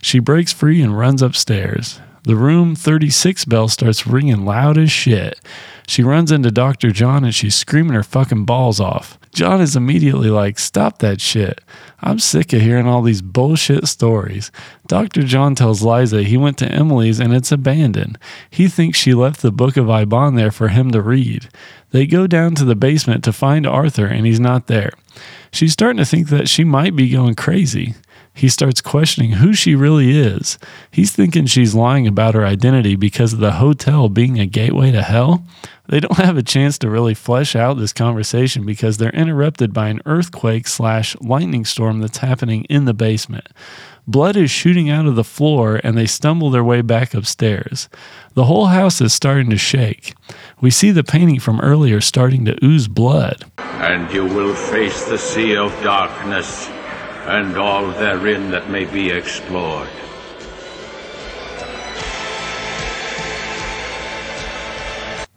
She 0.00 0.20
breaks 0.20 0.52
free 0.52 0.80
and 0.80 0.96
runs 0.96 1.20
upstairs. 1.20 2.00
The 2.22 2.36
room 2.36 2.76
36 2.76 3.44
bell 3.46 3.66
starts 3.66 4.06
ringing 4.06 4.44
loud 4.44 4.78
as 4.78 4.92
shit. 4.92 5.40
She 5.86 6.02
runs 6.02 6.32
into 6.32 6.50
Dr. 6.50 6.90
John 6.90 7.24
and 7.24 7.34
she's 7.34 7.54
screaming 7.54 7.92
her 7.92 8.02
fucking 8.02 8.44
balls 8.44 8.80
off. 8.80 9.18
John 9.34 9.60
is 9.60 9.76
immediately 9.76 10.30
like, 10.30 10.58
Stop 10.58 10.98
that 10.98 11.20
shit. 11.20 11.60
I'm 12.00 12.18
sick 12.18 12.52
of 12.52 12.60
hearing 12.60 12.86
all 12.86 13.02
these 13.02 13.22
bullshit 13.22 13.86
stories. 13.88 14.50
Dr. 14.86 15.22
John 15.22 15.54
tells 15.54 15.82
Liza 15.82 16.22
he 16.22 16.36
went 16.36 16.58
to 16.58 16.70
Emily's 16.70 17.20
and 17.20 17.34
it's 17.34 17.52
abandoned. 17.52 18.18
He 18.50 18.68
thinks 18.68 18.98
she 18.98 19.14
left 19.14 19.42
the 19.42 19.52
Book 19.52 19.76
of 19.76 19.86
Eibon 19.86 20.36
there 20.36 20.52
for 20.52 20.68
him 20.68 20.90
to 20.92 21.02
read. 21.02 21.48
They 21.90 22.06
go 22.06 22.26
down 22.26 22.54
to 22.56 22.64
the 22.64 22.74
basement 22.74 23.24
to 23.24 23.32
find 23.32 23.66
Arthur 23.66 24.06
and 24.06 24.26
he's 24.26 24.40
not 24.40 24.66
there. 24.66 24.92
She's 25.52 25.72
starting 25.72 25.98
to 25.98 26.04
think 26.04 26.28
that 26.28 26.48
she 26.48 26.64
might 26.64 26.96
be 26.96 27.08
going 27.10 27.34
crazy. 27.34 27.94
He 28.36 28.48
starts 28.48 28.80
questioning 28.80 29.32
who 29.32 29.52
she 29.52 29.76
really 29.76 30.18
is. 30.18 30.58
He's 30.90 31.12
thinking 31.12 31.46
she's 31.46 31.74
lying 31.74 32.08
about 32.08 32.34
her 32.34 32.44
identity 32.44 32.96
because 32.96 33.32
of 33.32 33.38
the 33.38 33.52
hotel 33.52 34.08
being 34.08 34.40
a 34.40 34.46
gateway 34.46 34.90
to 34.90 35.02
hell. 35.02 35.44
They 35.86 36.00
don't 36.00 36.16
have 36.16 36.36
a 36.36 36.42
chance 36.42 36.76
to 36.78 36.90
really 36.90 37.14
flesh 37.14 37.54
out 37.54 37.78
this 37.78 37.92
conversation 37.92 38.66
because 38.66 38.96
they're 38.96 39.10
interrupted 39.10 39.72
by 39.72 39.88
an 39.88 40.00
earthquake 40.04 40.66
slash 40.66 41.14
lightning 41.20 41.64
storm 41.64 42.00
that's 42.00 42.18
happening 42.18 42.64
in 42.64 42.86
the 42.86 42.94
basement. 42.94 43.46
Blood 44.06 44.36
is 44.36 44.50
shooting 44.50 44.90
out 44.90 45.06
of 45.06 45.14
the 45.14 45.24
floor 45.24 45.80
and 45.84 45.96
they 45.96 46.06
stumble 46.06 46.50
their 46.50 46.64
way 46.64 46.82
back 46.82 47.14
upstairs. 47.14 47.88
The 48.34 48.44
whole 48.44 48.66
house 48.66 49.00
is 49.00 49.14
starting 49.14 49.48
to 49.50 49.56
shake. 49.56 50.14
We 50.60 50.70
see 50.70 50.90
the 50.90 51.04
painting 51.04 51.38
from 51.38 51.60
earlier 51.60 52.00
starting 52.00 52.44
to 52.46 52.64
ooze 52.64 52.88
blood. 52.88 53.44
And 53.58 54.12
you 54.12 54.24
will 54.24 54.54
face 54.54 55.04
the 55.04 55.18
sea 55.18 55.56
of 55.56 55.70
darkness 55.82 56.68
and 57.26 57.56
all 57.56 57.86
therein 57.92 58.50
that 58.50 58.70
may 58.70 58.84
be 58.84 59.10
explored. 59.10 59.88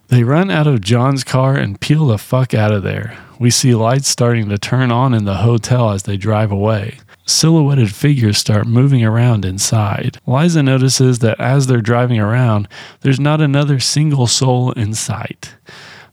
They 0.08 0.24
run 0.24 0.50
out 0.50 0.66
of 0.66 0.80
John's 0.80 1.22
car 1.22 1.54
and 1.54 1.80
peel 1.80 2.06
the 2.06 2.18
fuck 2.18 2.54
out 2.54 2.72
of 2.72 2.82
there. 2.82 3.18
We 3.38 3.50
see 3.50 3.74
lights 3.74 4.08
starting 4.08 4.48
to 4.48 4.58
turn 4.58 4.90
on 4.90 5.12
in 5.12 5.26
the 5.26 5.36
hotel 5.36 5.90
as 5.90 6.04
they 6.04 6.16
drive 6.16 6.50
away. 6.50 6.98
Silhouetted 7.26 7.94
figures 7.94 8.38
start 8.38 8.66
moving 8.66 9.04
around 9.04 9.44
inside. 9.44 10.18
Liza 10.26 10.62
notices 10.62 11.18
that 11.18 11.38
as 11.38 11.66
they're 11.66 11.82
driving 11.82 12.18
around, 12.18 12.68
there's 13.02 13.20
not 13.20 13.42
another 13.42 13.78
single 13.78 14.26
soul 14.26 14.72
in 14.72 14.94
sight. 14.94 15.54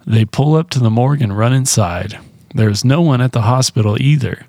They 0.05 0.25
pull 0.25 0.55
up 0.55 0.69
to 0.71 0.79
the 0.79 0.89
morgue 0.89 1.21
and 1.21 1.37
run 1.37 1.53
inside. 1.53 2.19
There's 2.53 2.83
no 2.83 3.01
one 3.01 3.21
at 3.21 3.31
the 3.31 3.43
hospital 3.43 3.99
either. 4.01 4.45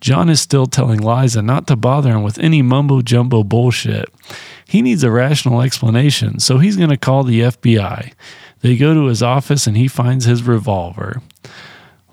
John 0.00 0.30
is 0.30 0.40
still 0.40 0.66
telling 0.66 1.00
Liza 1.00 1.42
not 1.42 1.66
to 1.66 1.76
bother 1.76 2.10
him 2.10 2.22
with 2.22 2.38
any 2.38 2.62
mumbo 2.62 3.02
jumbo 3.02 3.44
bullshit. 3.44 4.08
He 4.66 4.82
needs 4.82 5.04
a 5.04 5.10
rational 5.10 5.60
explanation, 5.60 6.40
so 6.40 6.58
he's 6.58 6.76
going 6.76 6.90
to 6.90 6.96
call 6.96 7.22
the 7.22 7.40
FBI. 7.40 8.12
They 8.60 8.76
go 8.76 8.94
to 8.94 9.06
his 9.06 9.22
office 9.22 9.66
and 9.66 9.76
he 9.76 9.88
finds 9.88 10.24
his 10.24 10.42
revolver. 10.42 11.20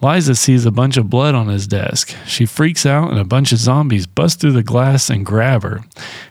Liza 0.02 0.36
sees 0.36 0.66
a 0.66 0.72
bunch 0.72 0.98
of 0.98 1.10
blood 1.10 1.34
on 1.34 1.48
his 1.48 1.68
desk. 1.68 2.16
She 2.26 2.46
freaks 2.46 2.86
out 2.86 3.10
and 3.10 3.20
a 3.20 3.26
bunch 3.26 3.52
of 3.52 3.58
zombies 3.58 4.06
bust 4.06 4.40
through 4.40 4.52
the 4.52 4.64
glass 4.64 5.10
and 5.10 5.26
grab 5.26 5.64
her. 5.64 5.82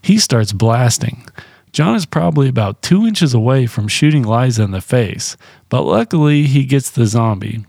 He 0.03 0.19
starts 0.19 0.53
blasting. 0.53 1.27
John 1.73 1.95
is 1.95 2.07
probably 2.07 2.49
about 2.49 2.81
two 2.81 3.07
inches 3.07 3.35
away 3.35 3.67
from 3.67 3.89
shooting 3.89 4.23
Liza 4.23 4.63
in 4.63 4.71
the 4.71 4.81
face, 4.81 5.37
but 5.69 5.83
luckily 5.83 6.45
he 6.45 6.65
gets 6.65 6.91
the 6.91 7.07
zombie. 7.07 7.65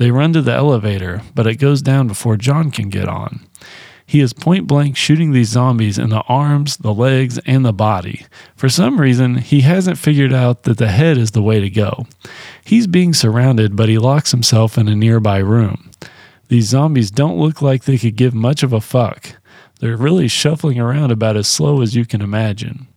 They 0.00 0.10
run 0.10 0.32
to 0.32 0.40
the 0.40 0.54
elevator, 0.54 1.20
but 1.34 1.46
it 1.46 1.56
goes 1.56 1.82
down 1.82 2.08
before 2.08 2.38
John 2.38 2.70
can 2.70 2.88
get 2.88 3.06
on. 3.06 3.46
He 4.06 4.20
is 4.20 4.32
point 4.32 4.66
blank 4.66 4.96
shooting 4.96 5.32
these 5.32 5.50
zombies 5.50 5.98
in 5.98 6.08
the 6.08 6.22
arms, 6.22 6.78
the 6.78 6.94
legs, 6.94 7.38
and 7.44 7.66
the 7.66 7.74
body. 7.74 8.24
For 8.56 8.70
some 8.70 8.98
reason, 8.98 9.34
he 9.34 9.60
hasn't 9.60 9.98
figured 9.98 10.32
out 10.32 10.62
that 10.62 10.78
the 10.78 10.88
head 10.88 11.18
is 11.18 11.32
the 11.32 11.42
way 11.42 11.60
to 11.60 11.68
go. 11.68 12.06
He's 12.64 12.86
being 12.86 13.12
surrounded, 13.12 13.76
but 13.76 13.90
he 13.90 13.98
locks 13.98 14.30
himself 14.30 14.78
in 14.78 14.88
a 14.88 14.96
nearby 14.96 15.36
room. 15.36 15.90
These 16.48 16.68
zombies 16.68 17.10
don't 17.10 17.38
look 17.38 17.60
like 17.60 17.84
they 17.84 17.98
could 17.98 18.16
give 18.16 18.32
much 18.32 18.62
of 18.62 18.72
a 18.72 18.80
fuck. 18.80 19.36
They're 19.80 19.98
really 19.98 20.28
shuffling 20.28 20.80
around 20.80 21.10
about 21.10 21.36
as 21.36 21.46
slow 21.46 21.82
as 21.82 21.94
you 21.94 22.06
can 22.06 22.22
imagine. 22.22 22.88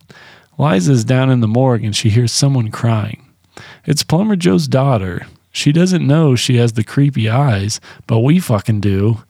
Liza's 0.56 1.04
down 1.04 1.28
in 1.28 1.40
the 1.40 1.48
morgue 1.48 1.84
and 1.84 1.94
she 1.94 2.08
hears 2.08 2.32
someone 2.32 2.70
crying. 2.70 3.30
It's 3.84 4.02
Plumber 4.02 4.36
Joe's 4.36 4.66
daughter. 4.66 5.26
She 5.54 5.70
doesn't 5.70 6.04
know 6.04 6.34
she 6.34 6.56
has 6.56 6.72
the 6.72 6.82
creepy 6.82 7.30
eyes, 7.30 7.80
but 8.08 8.18
we 8.18 8.40
fucking 8.40 8.80
do. 8.80 9.22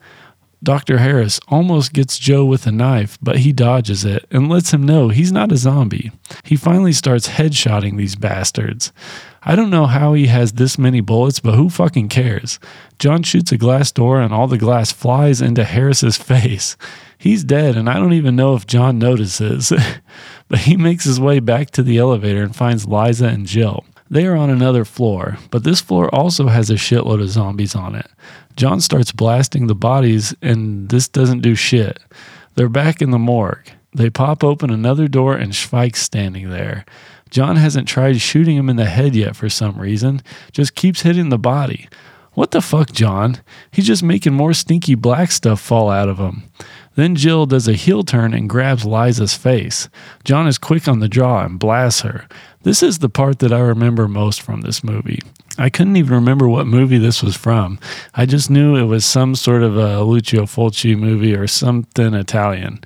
Dr. 0.62 0.96
Harris 0.96 1.38
almost 1.48 1.92
gets 1.92 2.18
Joe 2.18 2.46
with 2.46 2.66
a 2.66 2.72
knife, 2.72 3.18
but 3.20 3.40
he 3.40 3.52
dodges 3.52 4.06
it 4.06 4.24
and 4.30 4.48
lets 4.48 4.72
him 4.72 4.82
know 4.82 5.10
he's 5.10 5.30
not 5.30 5.52
a 5.52 5.58
zombie. 5.58 6.10
He 6.42 6.56
finally 6.56 6.94
starts 6.94 7.28
headshotting 7.28 7.98
these 7.98 8.16
bastards. 8.16 8.90
I 9.42 9.54
don't 9.54 9.68
know 9.68 9.84
how 9.84 10.14
he 10.14 10.28
has 10.28 10.52
this 10.52 10.78
many 10.78 11.02
bullets, 11.02 11.40
but 11.40 11.56
who 11.56 11.68
fucking 11.68 12.08
cares? 12.08 12.58
John 12.98 13.22
shoots 13.22 13.52
a 13.52 13.58
glass 13.58 13.92
door 13.92 14.22
and 14.22 14.32
all 14.32 14.46
the 14.46 14.56
glass 14.56 14.92
flies 14.92 15.42
into 15.42 15.62
Harris's 15.64 16.16
face. 16.32 16.78
He's 17.18 17.44
dead, 17.44 17.76
and 17.76 17.88
I 17.88 17.94
don't 17.94 18.14
even 18.14 18.34
know 18.34 18.54
if 18.54 18.66
John 18.66 18.98
notices. 18.98 19.74
but 20.48 20.60
he 20.60 20.78
makes 20.78 21.04
his 21.04 21.20
way 21.20 21.40
back 21.40 21.70
to 21.72 21.82
the 21.82 21.98
elevator 21.98 22.42
and 22.42 22.56
finds 22.56 22.86
Liza 22.86 23.26
and 23.26 23.46
Jill. 23.46 23.84
They 24.10 24.26
are 24.26 24.36
on 24.36 24.50
another 24.50 24.84
floor, 24.84 25.38
but 25.50 25.64
this 25.64 25.80
floor 25.80 26.14
also 26.14 26.48
has 26.48 26.70
a 26.70 26.74
shitload 26.74 27.22
of 27.22 27.30
zombies 27.30 27.74
on 27.74 27.94
it. 27.94 28.06
John 28.56 28.80
starts 28.80 29.12
blasting 29.12 29.66
the 29.66 29.74
bodies, 29.74 30.34
and 30.42 30.88
this 30.90 31.08
doesn't 31.08 31.40
do 31.40 31.54
shit. 31.54 31.98
They're 32.54 32.68
back 32.68 33.00
in 33.00 33.10
the 33.10 33.18
morgue. 33.18 33.70
They 33.94 34.10
pop 34.10 34.44
open 34.44 34.70
another 34.70 35.08
door, 35.08 35.36
and 35.36 35.52
Schweik's 35.52 36.02
standing 36.02 36.50
there. 36.50 36.84
John 37.30 37.56
hasn't 37.56 37.88
tried 37.88 38.20
shooting 38.20 38.56
him 38.56 38.68
in 38.68 38.76
the 38.76 38.84
head 38.84 39.16
yet 39.16 39.34
for 39.34 39.48
some 39.48 39.78
reason, 39.78 40.22
just 40.52 40.74
keeps 40.74 41.02
hitting 41.02 41.30
the 41.30 41.38
body. 41.38 41.88
What 42.34 42.50
the 42.50 42.60
fuck, 42.60 42.92
John? 42.92 43.38
He's 43.70 43.86
just 43.86 44.02
making 44.02 44.34
more 44.34 44.52
stinky 44.52 44.94
black 44.96 45.30
stuff 45.30 45.60
fall 45.60 45.88
out 45.88 46.08
of 46.08 46.18
him. 46.18 46.42
Then 46.96 47.14
Jill 47.14 47.46
does 47.46 47.66
a 47.66 47.74
heel 47.74 48.02
turn 48.02 48.34
and 48.34 48.48
grabs 48.48 48.84
Liza's 48.84 49.34
face. 49.34 49.88
John 50.24 50.46
is 50.46 50.58
quick 50.58 50.86
on 50.86 51.00
the 51.00 51.08
draw 51.08 51.44
and 51.44 51.58
blasts 51.58 52.02
her. 52.02 52.26
This 52.62 52.82
is 52.82 52.98
the 52.98 53.08
part 53.08 53.40
that 53.40 53.52
I 53.52 53.60
remember 53.60 54.08
most 54.08 54.40
from 54.40 54.62
this 54.62 54.82
movie. 54.82 55.20
I 55.58 55.70
couldn't 55.70 55.96
even 55.96 56.14
remember 56.14 56.48
what 56.48 56.66
movie 56.66 56.98
this 56.98 57.22
was 57.22 57.36
from. 57.36 57.78
I 58.14 58.26
just 58.26 58.50
knew 58.50 58.76
it 58.76 58.84
was 58.84 59.04
some 59.04 59.36
sort 59.36 59.62
of 59.62 59.76
a 59.76 60.02
Lucio 60.02 60.42
Fulci 60.44 60.96
movie 60.98 61.34
or 61.34 61.46
something 61.46 62.14
Italian. 62.14 62.82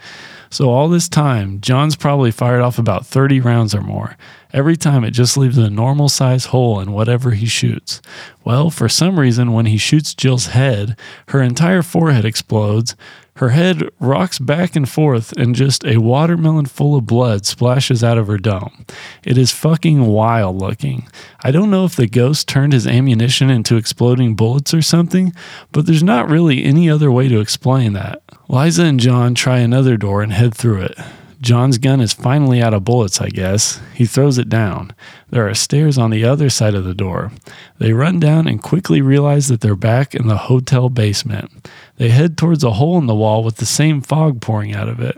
So, 0.50 0.70
all 0.70 0.88
this 0.88 1.08
time, 1.08 1.60
John's 1.60 1.96
probably 1.96 2.30
fired 2.30 2.62
off 2.62 2.78
about 2.78 3.06
30 3.06 3.40
rounds 3.40 3.74
or 3.74 3.82
more. 3.82 4.16
Every 4.52 4.76
time 4.76 5.04
it 5.04 5.10
just 5.10 5.36
leaves 5.36 5.58
a 5.58 5.68
normal 5.68 6.08
size 6.08 6.46
hole 6.46 6.80
in 6.80 6.92
whatever 6.92 7.32
he 7.32 7.46
shoots. 7.46 8.00
Well, 8.44 8.70
for 8.70 8.88
some 8.88 9.20
reason, 9.20 9.52
when 9.52 9.66
he 9.66 9.76
shoots 9.76 10.14
Jill's 10.14 10.48
head, 10.48 10.96
her 11.28 11.42
entire 11.42 11.82
forehead 11.82 12.24
explodes. 12.24 12.96
Her 13.36 13.50
head 13.50 13.84
rocks 14.00 14.40
back 14.40 14.74
and 14.74 14.88
forth, 14.88 15.30
and 15.32 15.54
just 15.54 15.84
a 15.84 15.98
watermelon 15.98 16.66
full 16.66 16.96
of 16.96 17.06
blood 17.06 17.46
splashes 17.46 18.02
out 18.02 18.18
of 18.18 18.26
her 18.26 18.38
dome. 18.38 18.84
It 19.22 19.38
is 19.38 19.52
fucking 19.52 20.06
wild 20.06 20.56
looking. 20.56 21.06
I 21.44 21.52
don't 21.52 21.70
know 21.70 21.84
if 21.84 21.94
the 21.94 22.08
ghost 22.08 22.48
turned 22.48 22.72
his 22.72 22.86
ammunition 22.86 23.48
into 23.48 23.76
exploding 23.76 24.34
bullets 24.34 24.74
or 24.74 24.82
something, 24.82 25.32
but 25.70 25.86
there's 25.86 26.02
not 26.02 26.28
really 26.28 26.64
any 26.64 26.90
other 26.90 27.12
way 27.12 27.28
to 27.28 27.38
explain 27.38 27.92
that. 27.92 28.22
Liza 28.48 28.82
and 28.82 28.98
John 28.98 29.36
try 29.36 29.58
another 29.58 29.96
door 29.96 30.20
and 30.20 30.32
head 30.32 30.52
through 30.52 30.82
it. 30.82 30.98
John's 31.40 31.78
gun 31.78 32.00
is 32.00 32.12
finally 32.12 32.60
out 32.60 32.74
of 32.74 32.84
bullets, 32.84 33.20
I 33.20 33.28
guess. 33.28 33.80
He 33.94 34.06
throws 34.06 34.38
it 34.38 34.48
down. 34.48 34.92
There 35.30 35.48
are 35.48 35.54
stairs 35.54 35.96
on 35.96 36.10
the 36.10 36.24
other 36.24 36.50
side 36.50 36.74
of 36.74 36.84
the 36.84 36.94
door. 36.94 37.30
They 37.78 37.92
run 37.92 38.18
down 38.18 38.48
and 38.48 38.60
quickly 38.60 39.00
realize 39.00 39.46
that 39.46 39.60
they're 39.60 39.76
back 39.76 40.16
in 40.16 40.26
the 40.26 40.36
hotel 40.36 40.88
basement. 40.88 41.68
They 41.96 42.08
head 42.08 42.36
towards 42.36 42.64
a 42.64 42.72
hole 42.72 42.98
in 42.98 43.06
the 43.06 43.14
wall 43.14 43.44
with 43.44 43.56
the 43.56 43.66
same 43.66 44.00
fog 44.00 44.40
pouring 44.40 44.74
out 44.74 44.88
of 44.88 44.98
it. 44.98 45.16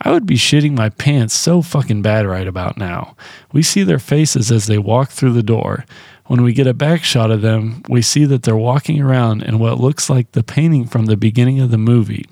I 0.00 0.10
would 0.10 0.24
be 0.24 0.36
shitting 0.36 0.74
my 0.74 0.88
pants 0.88 1.34
so 1.34 1.60
fucking 1.60 2.00
bad 2.00 2.24
right 2.26 2.48
about 2.48 2.78
now. 2.78 3.14
We 3.52 3.62
see 3.62 3.82
their 3.82 3.98
faces 3.98 4.50
as 4.50 4.66
they 4.66 4.78
walk 4.78 5.10
through 5.10 5.34
the 5.34 5.42
door. 5.42 5.84
When 6.26 6.42
we 6.42 6.52
get 6.54 6.66
a 6.66 6.74
back 6.74 7.04
shot 7.04 7.30
of 7.30 7.42
them, 7.42 7.82
we 7.88 8.00
see 8.00 8.24
that 8.26 8.42
they're 8.42 8.56
walking 8.56 9.00
around 9.00 9.42
in 9.42 9.58
what 9.58 9.80
looks 9.80 10.08
like 10.08 10.32
the 10.32 10.42
painting 10.42 10.86
from 10.86 11.06
the 11.06 11.16
beginning 11.16 11.60
of 11.60 11.70
the 11.70 11.78
movie. 11.78 12.26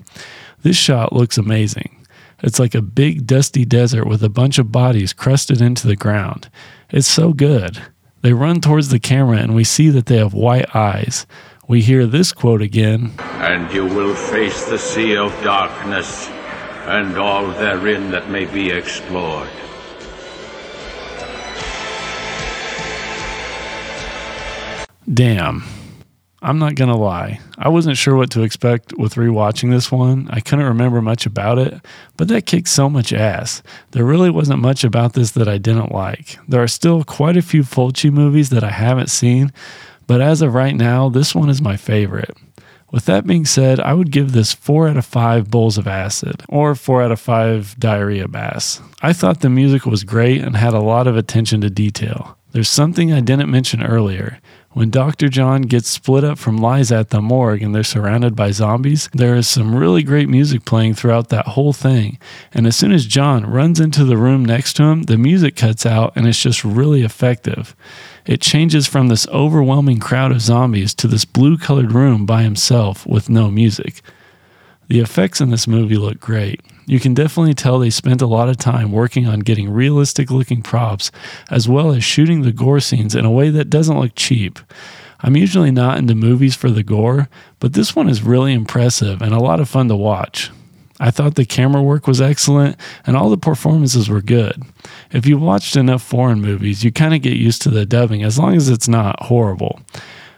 This 0.63 0.77
shot 0.77 1.13
looks 1.13 1.37
amazing. 1.37 1.96
It's 2.43 2.59
like 2.59 2.75
a 2.75 2.81
big 2.81 3.25
dusty 3.25 3.65
desert 3.65 4.05
with 4.05 4.23
a 4.23 4.29
bunch 4.29 4.59
of 4.59 4.71
bodies 4.71 5.13
crusted 5.13 5.61
into 5.61 5.87
the 5.87 5.95
ground. 5.95 6.49
It's 6.89 7.07
so 7.07 7.33
good. 7.33 7.81
They 8.21 8.33
run 8.33 8.61
towards 8.61 8.89
the 8.89 8.99
camera 8.99 9.37
and 9.37 9.55
we 9.55 9.63
see 9.63 9.89
that 9.89 10.05
they 10.05 10.17
have 10.17 10.33
white 10.33 10.75
eyes. 10.75 11.25
We 11.67 11.81
hear 11.81 12.05
this 12.05 12.31
quote 12.31 12.61
again 12.61 13.13
And 13.19 13.73
you 13.73 13.85
will 13.85 14.15
face 14.15 14.65
the 14.65 14.77
sea 14.77 15.17
of 15.17 15.31
darkness 15.43 16.27
and 16.85 17.17
all 17.17 17.47
therein 17.47 18.11
that 18.11 18.29
may 18.29 18.45
be 18.45 18.69
explored. 18.71 19.49
Damn. 25.13 25.63
I'm 26.39 26.59
not 26.59 26.75
going 26.75 26.89
to 26.89 26.95
lie. 26.95 27.39
I 27.57 27.69
wasn't 27.69 27.97
sure 27.97 28.15
what 28.15 28.29
to 28.31 28.43
expect 28.43 28.95
with 28.95 29.15
rewatching 29.15 29.71
this 29.71 29.91
one. 29.91 30.27
I 30.29 30.39
couldn't 30.39 30.65
remember 30.65 31.01
much 31.01 31.25
about 31.25 31.57
it, 31.57 31.83
but 32.15 32.27
that 32.27 32.45
kicked 32.45 32.67
so 32.67 32.89
much 32.89 33.11
ass. 33.11 33.63
There 33.91 34.05
really 34.05 34.29
wasn't 34.29 34.61
much 34.61 34.83
about 34.83 35.13
this 35.13 35.31
that 35.31 35.47
I 35.47 35.57
didn't 35.57 35.91
like. 35.91 36.37
There 36.47 36.61
are 36.61 36.67
still 36.67 37.03
quite 37.03 37.37
a 37.37 37.41
few 37.41 37.63
Fulci 37.63 38.11
movies 38.11 38.49
that 38.51 38.63
I 38.63 38.69
haven't 38.69 39.09
seen, 39.09 39.51
but 40.05 40.21
as 40.21 40.43
of 40.43 40.53
right 40.53 40.75
now, 40.75 41.09
this 41.09 41.33
one 41.33 41.49
is 41.49 41.59
my 41.59 41.75
favorite. 41.75 42.37
With 42.91 43.05
that 43.05 43.25
being 43.25 43.45
said, 43.45 43.79
I 43.79 43.93
would 43.93 44.11
give 44.11 44.31
this 44.31 44.53
4 44.53 44.89
out 44.89 44.97
of 44.97 45.05
5 45.05 45.49
bowls 45.49 45.77
of 45.77 45.87
acid, 45.87 46.43
or 46.47 46.75
4 46.75 47.01
out 47.01 47.11
of 47.11 47.19
5 47.19 47.79
diarrhea 47.79 48.27
bass. 48.27 48.79
I 49.01 49.11
thought 49.11 49.41
the 49.41 49.49
music 49.49 49.85
was 49.85 50.03
great 50.03 50.41
and 50.41 50.55
had 50.55 50.75
a 50.75 50.79
lot 50.79 51.07
of 51.07 51.17
attention 51.17 51.61
to 51.61 51.69
detail. 51.69 52.37
There's 52.51 52.69
something 52.69 53.11
I 53.11 53.19
didn't 53.19 53.51
mention 53.51 53.83
earlier. 53.83 54.39
When 54.77 54.91
Dr. 54.91 55.27
John 55.27 55.63
gets 55.63 55.89
split 55.89 56.23
up 56.23 56.37
from 56.37 56.57
Liza 56.57 56.97
at 56.97 57.09
the 57.09 57.19
morgue 57.19 57.63
and 57.63 57.73
they're 57.73 57.83
surrounded 57.83 58.35
by 58.35 58.51
zombies, 58.51 59.09
there 59.11 59.35
is 59.35 59.47
some 59.47 59.73
really 59.73 60.03
great 60.03 60.29
music 60.29 60.65
playing 60.65 60.93
throughout 60.93 61.29
that 61.29 61.47
whole 61.47 61.73
thing. 61.73 62.19
And 62.53 62.67
as 62.67 62.75
soon 62.75 62.91
as 62.91 63.07
John 63.07 63.49
runs 63.49 63.79
into 63.79 64.05
the 64.05 64.17
room 64.17 64.45
next 64.45 64.73
to 64.73 64.83
him, 64.83 65.01
the 65.01 65.17
music 65.17 65.55
cuts 65.55 65.87
out 65.87 66.13
and 66.15 66.27
it's 66.27 66.39
just 66.39 66.63
really 66.63 67.01
effective. 67.01 67.75
It 68.27 68.39
changes 68.39 68.85
from 68.85 69.07
this 69.07 69.27
overwhelming 69.29 69.97
crowd 69.97 70.31
of 70.31 70.41
zombies 70.41 70.93
to 70.93 71.07
this 71.07 71.25
blue 71.25 71.57
colored 71.57 71.91
room 71.91 72.27
by 72.27 72.43
himself 72.43 73.03
with 73.07 73.31
no 73.31 73.49
music. 73.49 74.03
The 74.87 74.99
effects 74.99 75.41
in 75.41 75.49
this 75.49 75.67
movie 75.67 75.97
look 75.97 76.19
great. 76.19 76.61
You 76.85 76.99
can 76.99 77.13
definitely 77.13 77.53
tell 77.53 77.79
they 77.79 77.89
spent 77.89 78.21
a 78.21 78.27
lot 78.27 78.47
of 78.47 78.57
time 78.57 78.93
working 78.93 79.27
on 79.27 79.41
getting 79.41 79.69
realistic 79.69 80.31
looking 80.31 80.61
props 80.61 81.11
as 81.49 81.67
well 81.67 81.91
as 81.91 82.05
shooting 82.05 82.41
the 82.41 82.53
gore 82.53 82.79
scenes 82.79 83.13
in 83.13 83.25
a 83.25 83.31
way 83.31 83.49
that 83.49 83.69
doesn't 83.69 83.99
look 83.99 84.13
cheap. 84.15 84.59
I'm 85.19 85.35
usually 85.35 85.71
not 85.71 85.97
into 85.97 86.15
movies 86.15 86.55
for 86.55 86.69
the 86.69 86.83
gore, 86.83 87.27
but 87.59 87.73
this 87.73 87.95
one 87.95 88.07
is 88.07 88.21
really 88.21 88.53
impressive 88.53 89.21
and 89.21 89.33
a 89.33 89.39
lot 89.39 89.59
of 89.59 89.67
fun 89.67 89.89
to 89.89 89.95
watch. 89.95 90.51
I 90.99 91.11
thought 91.11 91.35
the 91.35 91.45
camera 91.45 91.83
work 91.83 92.07
was 92.07 92.21
excellent 92.21 92.77
and 93.05 93.17
all 93.17 93.29
the 93.29 93.37
performances 93.37 94.09
were 94.09 94.21
good. 94.21 94.63
If 95.11 95.25
you've 95.25 95.41
watched 95.41 95.75
enough 95.75 96.01
foreign 96.01 96.41
movies, 96.41 96.83
you 96.83 96.91
kind 96.91 97.13
of 97.13 97.21
get 97.21 97.33
used 97.33 97.61
to 97.63 97.69
the 97.69 97.85
dubbing 97.85 98.23
as 98.23 98.39
long 98.39 98.55
as 98.55 98.69
it's 98.69 98.87
not 98.87 99.23
horrible. 99.23 99.81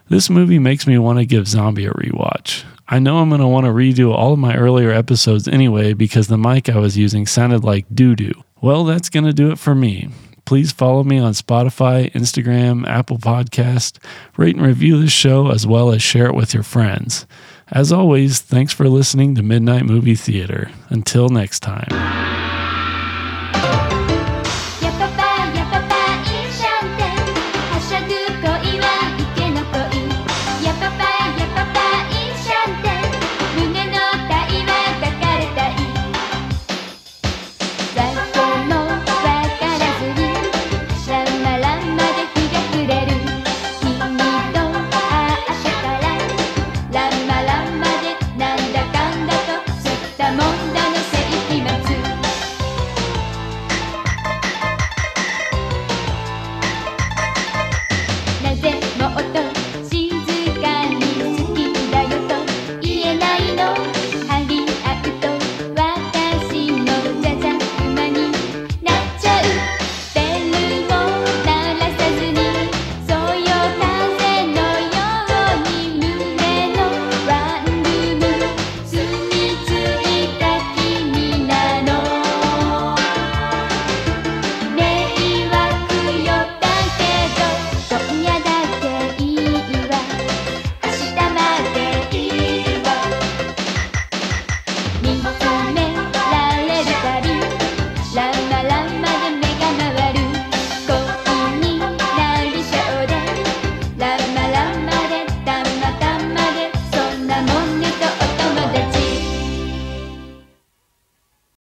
This 0.09 0.29
movie 0.29 0.59
makes 0.59 0.87
me 0.87 0.97
want 0.97 1.19
to 1.19 1.25
give 1.25 1.47
Zombie 1.47 1.85
a 1.85 1.91
rewatch. 1.91 2.63
I 2.91 2.97
know 2.97 3.19
I'm 3.19 3.29
going 3.29 3.39
to 3.39 3.47
want 3.47 3.67
to 3.67 3.71
redo 3.71 4.11
all 4.11 4.33
of 4.33 4.39
my 4.39 4.55
earlier 4.55 4.91
episodes 4.91 5.47
anyway 5.47 5.93
because 5.93 6.27
the 6.27 6.39
mic 6.39 6.69
I 6.69 6.79
was 6.79 6.97
using 6.97 7.27
sounded 7.27 7.63
like 7.63 7.85
doo 7.93 8.15
doo. 8.15 8.33
Well, 8.61 8.83
that's 8.83 9.09
going 9.09 9.25
to 9.25 9.33
do 9.33 9.51
it 9.51 9.59
for 9.59 9.75
me. 9.75 10.09
Please 10.45 10.71
follow 10.71 11.03
me 11.03 11.19
on 11.19 11.33
Spotify, 11.33 12.11
Instagram, 12.13 12.87
Apple 12.87 13.19
Podcast, 13.19 14.03
rate 14.35 14.55
and 14.55 14.65
review 14.65 14.99
this 14.99 15.11
show 15.11 15.51
as 15.51 15.67
well 15.67 15.91
as 15.91 16.01
share 16.01 16.25
it 16.25 16.33
with 16.33 16.55
your 16.55 16.63
friends. 16.63 17.27
As 17.67 17.91
always, 17.91 18.39
thanks 18.39 18.73
for 18.73 18.89
listening 18.89 19.35
to 19.35 19.43
Midnight 19.43 19.85
Movie 19.85 20.15
Theater. 20.15 20.71
Until 20.89 21.29
next 21.29 21.59
time. 21.59 22.38